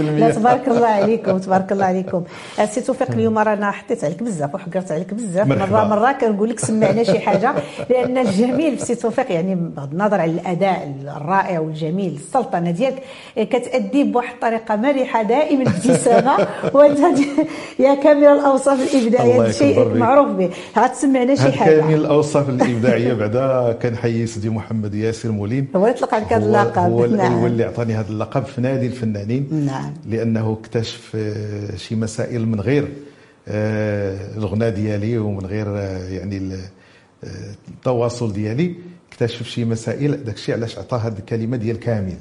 لا 0.00 0.30
تبارك 0.36 0.68
الله 0.68 0.86
عليكم 0.86 1.38
تبارك 1.38 1.72
الله 1.72 1.84
عليكم. 1.84 2.22
سي 2.64 2.80
توفيق 2.80 3.10
اليوم 3.10 3.38
رانا 3.38 3.70
حطيت 3.70 4.04
عليك 4.04 4.22
بزاف 4.22 4.54
وحكرت 4.54 4.92
عليك 4.92 5.14
بزاف. 5.14 5.46
مره 5.46 5.84
مرة 5.84 6.12
كنقول 6.12 6.50
لك 6.50 6.58
سمعنا 6.58 7.02
شي 7.02 7.18
حاجة. 7.18 7.54
لأن 7.90 8.18
الجميل 8.18 8.78
في 8.78 8.84
سي 8.84 8.94
توفيق 8.94 9.32
يعني 9.32 9.54
بغض 9.54 9.92
النظر 9.92 10.20
على 10.20 10.30
الأداء 10.30 10.94
الرائع 11.16 11.60
والجميل 11.60 12.14
السلطنة 12.14 12.70
ديالك 12.70 13.02
كتأدي 13.36 14.04
بواحد 14.04 14.34
الطريقة 14.34 14.76
مرحة 14.76 15.22
دائما 15.22 15.62
ابتسامه 15.62 16.36
وأنت 16.74 16.98
يا 17.78 17.94
كامل 17.94 18.24
الأوصاف 18.24 18.94
الإبداعية 18.94 19.42
هذا 19.42 19.50
شيء 19.52 19.94
معروف 19.94 20.28
به. 20.28 20.50
غتسمعنا 20.78 21.34
شي 21.34 21.52
حاجة. 21.52 21.80
كامل 21.80 21.94
الأوصاف 21.94 22.48
الإبداعية. 22.48 23.12
بعدا 23.12 23.72
كنحيي 23.82 24.26
سيدي 24.26 24.50
محمد 24.50 24.94
ياسر. 24.94 25.15
ياسر 25.16 25.32
مولين 25.32 25.66
هو 25.76 25.86
اللي 25.86 25.98
طلق 25.98 26.14
عليك 26.14 26.32
هذا 26.32 26.46
اللقب 26.46 26.82
هو 26.82 27.06
نعم. 27.06 27.32
هو 27.32 27.46
اللي 27.46 27.64
أعطاني 27.64 27.94
هذا 27.94 28.08
اللقب 28.08 28.44
في 28.44 28.60
نادي 28.60 28.86
الفنانين 28.86 29.66
نعم. 29.66 29.94
لأنه 30.06 30.52
اكتشف 30.52 31.12
آه، 31.16 31.76
شي 31.76 31.94
مسائل 31.94 32.46
من 32.46 32.60
غير 32.60 32.88
آه، 33.48 34.36
الغناء 34.36 34.70
ديالي 34.70 35.18
ومن 35.18 35.46
غير 35.46 35.66
آه، 35.68 36.08
يعني 36.08 36.56
التواصل 37.68 38.32
ديالي 38.32 38.74
اكتشف 39.12 39.46
شي 39.46 39.64
مسائل. 39.64 40.24
داك 40.24 40.34
الشيء 40.34 40.54
علاش 40.54 40.78
عطاه 40.78 40.98
هذه 40.98 41.18
الكلمة 41.18 41.56
ديال 41.56 41.80
كامل. 41.80 42.16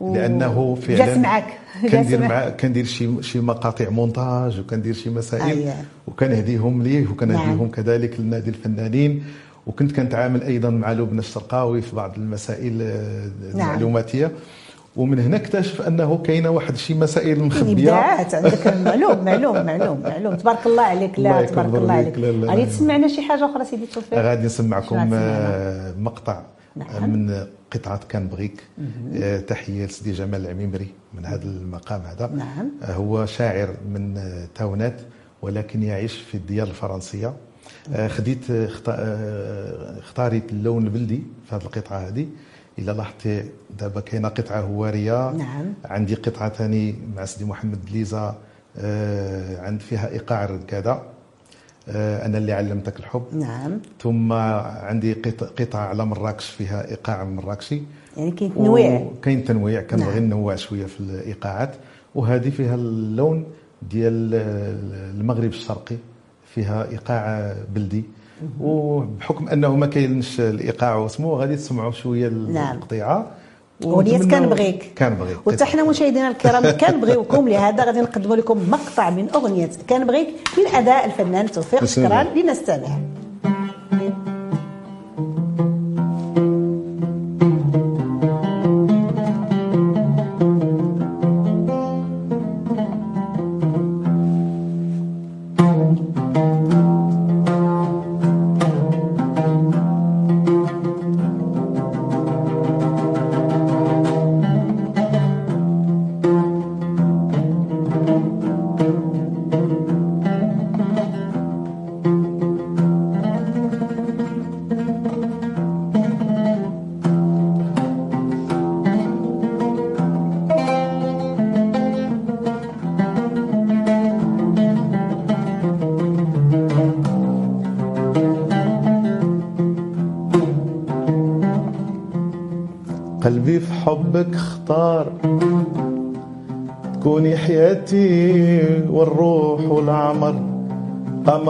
لأنه 0.00 0.74
فعلا 0.74 1.06
جات 1.06 1.18
معك 1.18 1.44
كندير 1.90 2.20
مع 2.20 2.48
كندير 2.48 2.84
شي 2.84 3.22
شي 3.22 3.40
مقاطع 3.40 3.88
مونتاج 3.88 4.60
وكندير 4.60 4.94
شي 4.94 5.10
مسائل 5.10 5.58
أيه. 5.58 5.84
وكنهديهم 6.06 6.82
ليه 6.82 7.08
وكنهديهم 7.08 7.58
نعم. 7.58 7.70
كذلك 7.70 8.20
لنادي 8.20 8.50
الفنانين. 8.50 9.24
وكنت 9.68 9.92
كنتعامل 9.96 10.42
أيضا 10.42 10.70
مع 10.70 10.92
لبنى 10.92 11.18
الشرقاوي 11.18 11.82
في 11.82 11.96
بعض 11.96 12.14
المسائل 12.16 12.82
آه، 12.82 13.30
نعم. 13.54 13.60
المعلوماتية. 13.60 14.30
ومن 14.96 15.18
هنا 15.18 15.36
اكتشف 15.36 15.82
أنه 15.82 16.18
كاينة 16.18 16.50
واحد 16.50 16.76
شي 16.76 16.94
مسائل 16.94 17.44
مخبية. 17.44 17.72
ابداعات 17.72 18.34
عندك. 18.34 18.66
معلوم 18.86 19.24
معلوم 19.24 19.66
معلوم 19.66 20.00
معلوم. 20.00 20.34
تبارك 20.34 20.66
الله 20.66 20.82
عليك. 20.82 21.18
لا 21.18 21.42
تبارك 21.42 21.74
الله 21.74 21.92
عليك. 21.92 22.18
غادي 22.18 22.66
تسمعنا 22.66 23.08
شي 23.08 23.22
حاجة 23.22 23.50
أخرى 23.50 23.64
سيدي 23.64 23.86
توفيق؟ 23.86 24.18
غادي 24.18 24.46
نسمعكم 24.46 25.10
آه، 25.14 25.94
مقطع 25.98 26.42
نعم. 26.76 27.10
من 27.10 27.46
قطعة 27.72 28.00
كان 28.08 28.28
بغيك. 28.28 28.62
آه، 29.14 29.40
تحية 29.40 29.86
لسيدي 29.86 30.12
جمال 30.12 30.40
العميمري 30.40 30.88
من 31.14 31.26
هذا 31.26 31.44
المقام 31.44 32.00
هذا. 32.00 32.30
نعم. 32.34 32.70
هو 32.82 33.26
شاعر 33.26 33.68
من 33.88 34.20
تاونات 34.54 35.00
ولكن 35.42 35.82
يعيش 35.82 36.14
في 36.14 36.34
الديار 36.34 36.66
الفرنسية. 36.66 37.26
آه، 37.28 37.34
خديت 38.08 38.50
آه، 38.50 38.68
آه، 38.88 39.98
اختاريت 39.98 40.52
اللون 40.52 40.84
البلدي 40.84 41.22
في 41.48 41.54
هذه 41.54 41.62
القطعة 41.62 41.98
هذه. 41.98 42.26
إلا 42.78 42.92
لاحظتي 42.92 43.44
دابا 43.80 44.00
كاينة 44.00 44.28
قطعة 44.28 44.60
هوارية. 44.60 45.32
نعم. 45.32 45.66
عندي 45.84 46.14
قطعة 46.14 46.48
ثاني 46.48 46.94
مع 47.16 47.24
سيدي 47.24 47.44
محمد 47.44 47.78
ليزا 47.92 48.36
آه، 48.78 49.60
عند 49.60 49.80
فيها 49.80 50.08
ايقاع 50.08 50.44
الركاده 50.44 50.98
آه، 51.88 52.26
أنا 52.26 52.38
اللي 52.38 52.52
علمتك 52.52 53.00
الحب. 53.00 53.22
نعم. 53.32 53.80
ثم 54.02 54.32
عندي 54.32 55.12
قط- 55.12 55.60
قطعة 55.60 55.86
على 55.86 56.06
مراكش 56.06 56.50
فيها 56.50 56.90
ايقاع 56.90 57.24
مراكشي. 57.24 57.82
يعني 58.16 58.30
كاين 58.30 58.54
تنويع. 58.54 59.06
كاين 59.22 59.44
تنويع 59.44 59.82
كنبغي 59.82 60.14
نعم. 60.14 60.24
ننوع 60.24 60.54
شوية 60.54 60.86
في 60.86 61.00
الايقاعات 61.00 61.74
وهذه 62.14 62.50
فيها 62.50 62.74
اللون 62.74 63.44
ديال 63.90 64.34
المغرب 65.20 65.44
الشرقي. 65.50 65.96
فيها 66.54 66.88
إيقاع 66.90 67.54
بلدي. 67.74 68.04
وبحكم 68.60 69.48
أنه 69.48 69.76
ما 69.76 69.86
كاينش 69.86 70.40
الإيقاع 70.40 70.94
واسمه 70.94 71.30
غادي 71.34 71.56
تسمعوا 71.56 71.92
شوية 71.92 72.28
نعم. 72.28 72.76
القطيعة. 72.76 73.26
ونتمنوا- 73.84 74.30
كنبغيك 74.30 74.92
كنبغيك 74.98 75.46
وحتى 75.46 75.64
حنا 75.64 75.84
مشاهدينا 75.84 76.28
الكرام 76.28 76.70
كنبغيوكم 76.86 77.48
لهذا 77.48 77.84
غادي 77.84 78.00
نقدموا 78.00 78.36
لكم 78.36 78.70
مقطع 78.70 79.10
من 79.10 79.28
أغنية 79.34 79.70
كنبغيك 79.90 80.28
من 80.58 80.66
أداء 80.74 81.06
الفنان 81.06 81.50
توفيق. 81.50 81.84
شكرا 81.84 82.22
لنستمع. 82.22 82.98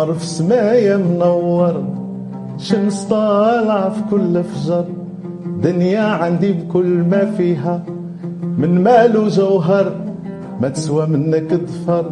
قمر 0.08 0.18
في 0.18 0.26
سمايا 0.26 0.96
منور. 0.96 1.84
شمس 2.58 3.04
طالعة 3.04 3.88
في 3.90 4.00
كل 4.10 4.44
فجر. 4.44 4.84
دنيا 5.62 6.00
عندي 6.00 6.52
بكل 6.52 6.86
ما 6.86 7.24
فيها. 7.36 7.82
من 8.58 8.82
مال 8.82 9.16
وجوهر 9.16 9.92
ما 10.60 10.68
تسوى 10.68 11.06
منك 11.06 11.54
ظفر 11.54 12.04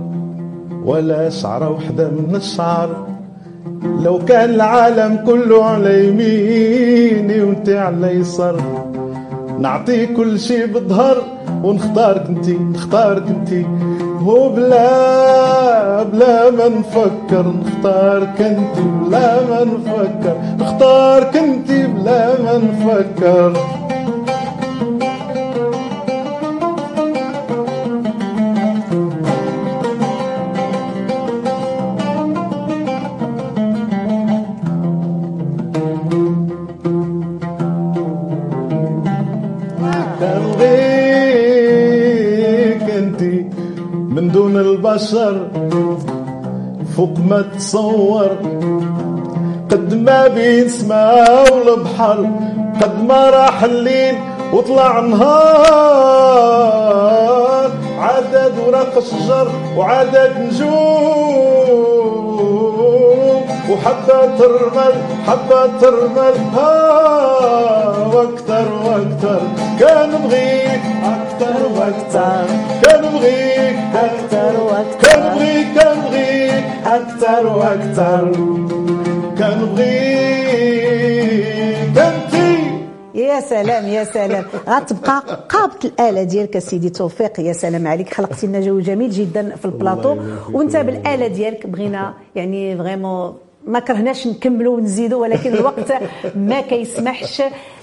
ولا 0.84 1.28
شعرة 1.28 1.70
وحدة 1.70 2.08
من 2.08 2.36
الشعر. 2.36 3.06
لو 4.04 4.18
كان 4.18 4.50
العالم 4.50 5.16
كله 5.26 5.64
على 5.64 6.08
يميني 6.08 7.42
وانت 7.42 7.68
على 7.68 8.06
يسار. 8.06 8.56
نعطي 9.58 10.06
كل 10.06 10.38
شي 10.38 10.66
بظهر 10.66 11.16
ونختارك 11.64 12.26
انتي 12.28 12.58
نختارك 12.58 13.28
انتي. 13.28 13.66
هو 14.22 14.48
بلا 14.48 16.02
بلا 16.02 16.50
ما 16.50 16.68
نفكر 16.68 17.46
نختارك 17.46 18.40
انتي 18.40 18.82
بلا 18.82 19.44
ما 19.48 19.64
نفكر. 19.64 20.36
نختارك 20.58 21.36
انتي 21.36 21.86
بلا 21.86 22.42
ما 22.42 22.58
نفكر. 22.58 23.52
البشر 44.96 45.36
فوق 46.96 47.14
ما 47.28 47.42
تصور. 47.42 48.30
قد 49.70 49.94
ما 49.94 50.26
بين 50.26 50.68
سماء 50.68 51.54
والبحر 51.66 52.26
قد 52.82 53.04
ما 53.08 53.30
راح 53.30 53.62
الليل 53.62 54.14
وطلع 54.52 55.00
نهار. 55.00 55.36
عدد 57.98 58.52
ورق 58.66 58.96
الشجر 58.96 59.48
وعدد 59.76 60.32
نجوم. 60.40 61.56
وحبة 63.70 64.38
الرمل 64.48 64.94
حبة 65.26 65.80
الرمل. 65.88 66.36
ها 66.56 66.72
وأكتر 68.14 68.66
وأكتر 68.84 69.40
كان 69.80 70.10
بغيك 70.24 70.84
أكتر 71.36 71.66
وأكتر. 71.76 72.46
كان 72.82 73.02
بغيك 73.02 73.76
كان 75.02 76.00
بغيك 76.00 76.64
أكتر 76.86 77.46
وأكتر 77.46 78.32
كان 79.38 79.58
بغيك 79.74 80.86
انتي 81.98 82.56
يا 83.14 83.40
سلام 83.40 83.84
يا 83.88 84.04
سلام 84.04 84.44
غتبقى 84.68 85.22
قابط 85.48 85.84
الآلة 85.84 86.22
ديالك 86.22 86.58
سيدي 86.58 86.90
توفيق 86.90 87.40
يا 87.40 87.52
سلام 87.52 87.86
عليك 87.86 88.14
خلقتي 88.14 88.46
لنا 88.46 88.60
جو 88.60 88.80
جميل 88.80 89.10
جدا 89.10 89.56
في 89.56 89.64
البلاطو. 89.64 90.16
وانت 90.52 90.76
بالآلة 90.76 91.26
ديالك 91.26 91.66
بغينا 91.66 92.14
يعني 92.34 92.76
vraiment 92.76 93.34
ما 93.66 93.78
كرهناش 93.78 94.26
نكملوا 94.26 94.76
ونزيدوا 94.76 95.20
ولكن 95.22 95.54
الوقت 95.54 95.92
ما 96.36 96.60
كيسمحش 96.60 97.42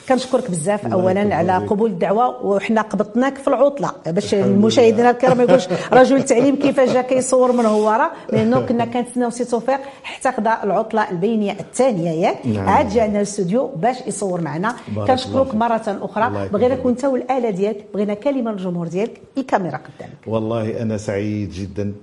كنشكرك 0.09 0.51
بزاف 0.51 0.85
اولا 0.93 1.35
على. 1.35 1.65
قبول 1.67 1.89
الدعوة 1.91 2.45
وحنا 2.45 2.81
قبضناك 2.81 3.37
في 3.37 3.47
العطلة 3.47 3.91
باش 4.07 4.33
المشاهدين 4.33 5.05
الكرام 5.05 5.37
ما 5.37 5.43
يقولش 5.43 5.67
رجل 5.93 6.15
التعليم 6.15 6.55
كيفاش 6.55 6.89
جا 6.89 7.01
كيصور 7.01 7.51
من 7.51 7.65
هو 7.65 7.87
ورا 7.87 8.11
لأنه 8.31 8.61
كنا 8.61 8.85
كنتسناو 8.85 9.29
سي 9.29 9.45
توفيق 9.45 9.79
حتى 10.03 10.29
قضى 10.29 10.49
العطلة 10.63 11.09
البينية 11.11 11.51
الثانية 11.51 12.09
ياك 12.11 12.47
نعم. 12.47 12.69
عاد 12.69 12.89
جانا 12.89 13.17
للاستوديو 13.17 13.67
باش 13.67 13.95
يصور 14.07 14.41
معنا 14.41 14.75
كنشكرك. 15.07 15.55
مرة 15.55 15.81
أخرى 16.01 16.25
يكون 16.25 16.47
بغينا 16.47 16.75
فيك. 16.75 16.83
كون 16.83 16.91
انت 16.91 17.05
والاله 17.05 17.49
ديالك 17.49 17.85
بغينا 17.93 18.13
كلمة 18.13 18.51
للجمهور 18.51 18.87
ديالك 18.87 19.21
الكاميرا 19.37 19.77
قدامك 19.77 20.13
والله 20.27 20.81
أنا 20.81 20.97
سعيد 20.97 21.49
جدا 21.51 21.93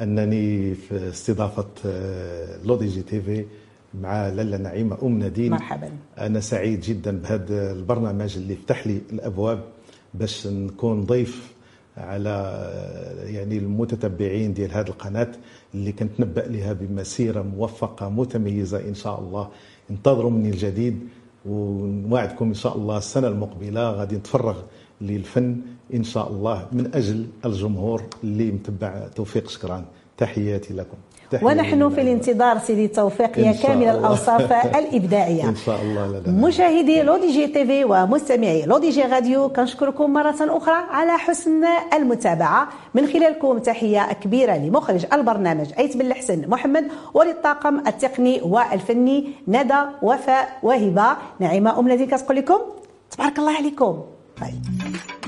أنني 0.00 0.74
في 0.74 1.08
استضافة 1.08 1.66
آه، 1.86 2.56
L'ODJ 2.64 3.02
TV 3.02 3.44
مع 3.94 4.28
لاله 4.28 4.56
نعيمة 4.56 4.98
أم 5.02 5.18
نادين 5.18 5.50
مرحبا. 5.50 5.90
أنا 6.18 6.40
سعيد 6.40 6.80
جدا 6.80 7.18
بهذا 7.18 7.72
البرنامج 7.72 8.36
اللي 8.36 8.56
فتح 8.56 8.86
لي 8.86 9.00
الأبواب 9.12 9.60
باش 10.14 10.46
نكون 10.46 11.04
ضيف 11.04 11.52
على 11.96 12.28
آه، 12.30 13.24
يعني 13.24 13.58
المتتبعين 13.58 14.52
ديال 14.54 14.72
هذه 14.72 14.88
القناة 14.88 15.32
اللي 15.74 15.92
كنتنبأ 15.92 16.40
لها 16.40 16.72
بمسيرة 16.72 17.42
موفقة 17.42 18.08
متميزة 18.08 18.88
إن 18.88 18.94
شاء 18.94 19.20
الله 19.20 19.48
انتظروا 19.90 20.30
مني 20.30 20.50
الجديد 20.50 21.08
ونوعدكم 21.46 22.44
إن 22.48 22.54
شاء 22.54 22.76
الله 22.76 22.98
السنة 22.98 23.28
المقبلة 23.28 23.90
غادي 23.90 24.16
نتفرغ 24.16 24.62
للفن 25.00 25.56
إن 25.94 26.04
شاء 26.04 26.28
الله 26.28 26.66
من 26.72 26.90
أجل 26.94 27.26
الجمهور 27.44 28.02
اللي 28.24 28.52
متبع 28.52 29.08
توفيق 29.16 29.48
شكران. 29.48 29.84
تحياتي 30.18 30.74
لكم. 30.74 30.96
تحياتي 31.30 31.46
ونحن. 31.46 31.88
في 31.90 32.00
الانتظار 32.00 32.58
سيدي 32.58 32.88
توفيق 32.88 33.38
يا 33.38 33.52
كامل 33.52 33.82
الله. 33.82 33.98
الأوصاف 33.98 34.52
الإبداعية. 34.80 35.48
إن 35.48 35.56
شاء 35.56 35.82
الله 35.82 36.06
لا 36.06 36.16
لا. 36.18 36.30
مشاهدي 36.32 37.02
L'ODJ 37.02 37.46
TV 37.46 37.84
ومستمعي 37.84 38.62
L'ODJ 38.66 39.02
Radio 39.02 39.48
كنشكركم 39.48 40.12
مرة 40.12 40.36
أخرى 40.40 40.74
على 40.74 41.18
حسن 41.18 41.64
المتابعة. 41.94 42.68
من 42.94 43.06
خلالكم 43.06 43.58
تحية 43.58 44.12
كبيرة 44.12 44.56
لمخرج 44.56 45.06
البرنامج 45.12 45.72
أيت 45.78 45.96
بن 45.96 46.06
الحسن 46.06 46.48
محمد 46.48 46.84
وللطاقم 47.14 47.78
التقني 47.86 48.40
والفني 48.42 49.30
ندى 49.48 49.80
وفاء 50.02 50.58
وهبة. 50.62 51.16
نعيمة 51.40 51.78
أم 51.78 51.88
نادين 51.88 52.06
كتقول 52.06 52.36
لكم 52.36 52.58
تبارك 53.10 53.38
الله 53.38 53.56
عليكم. 53.56 54.02
は。 54.40 55.19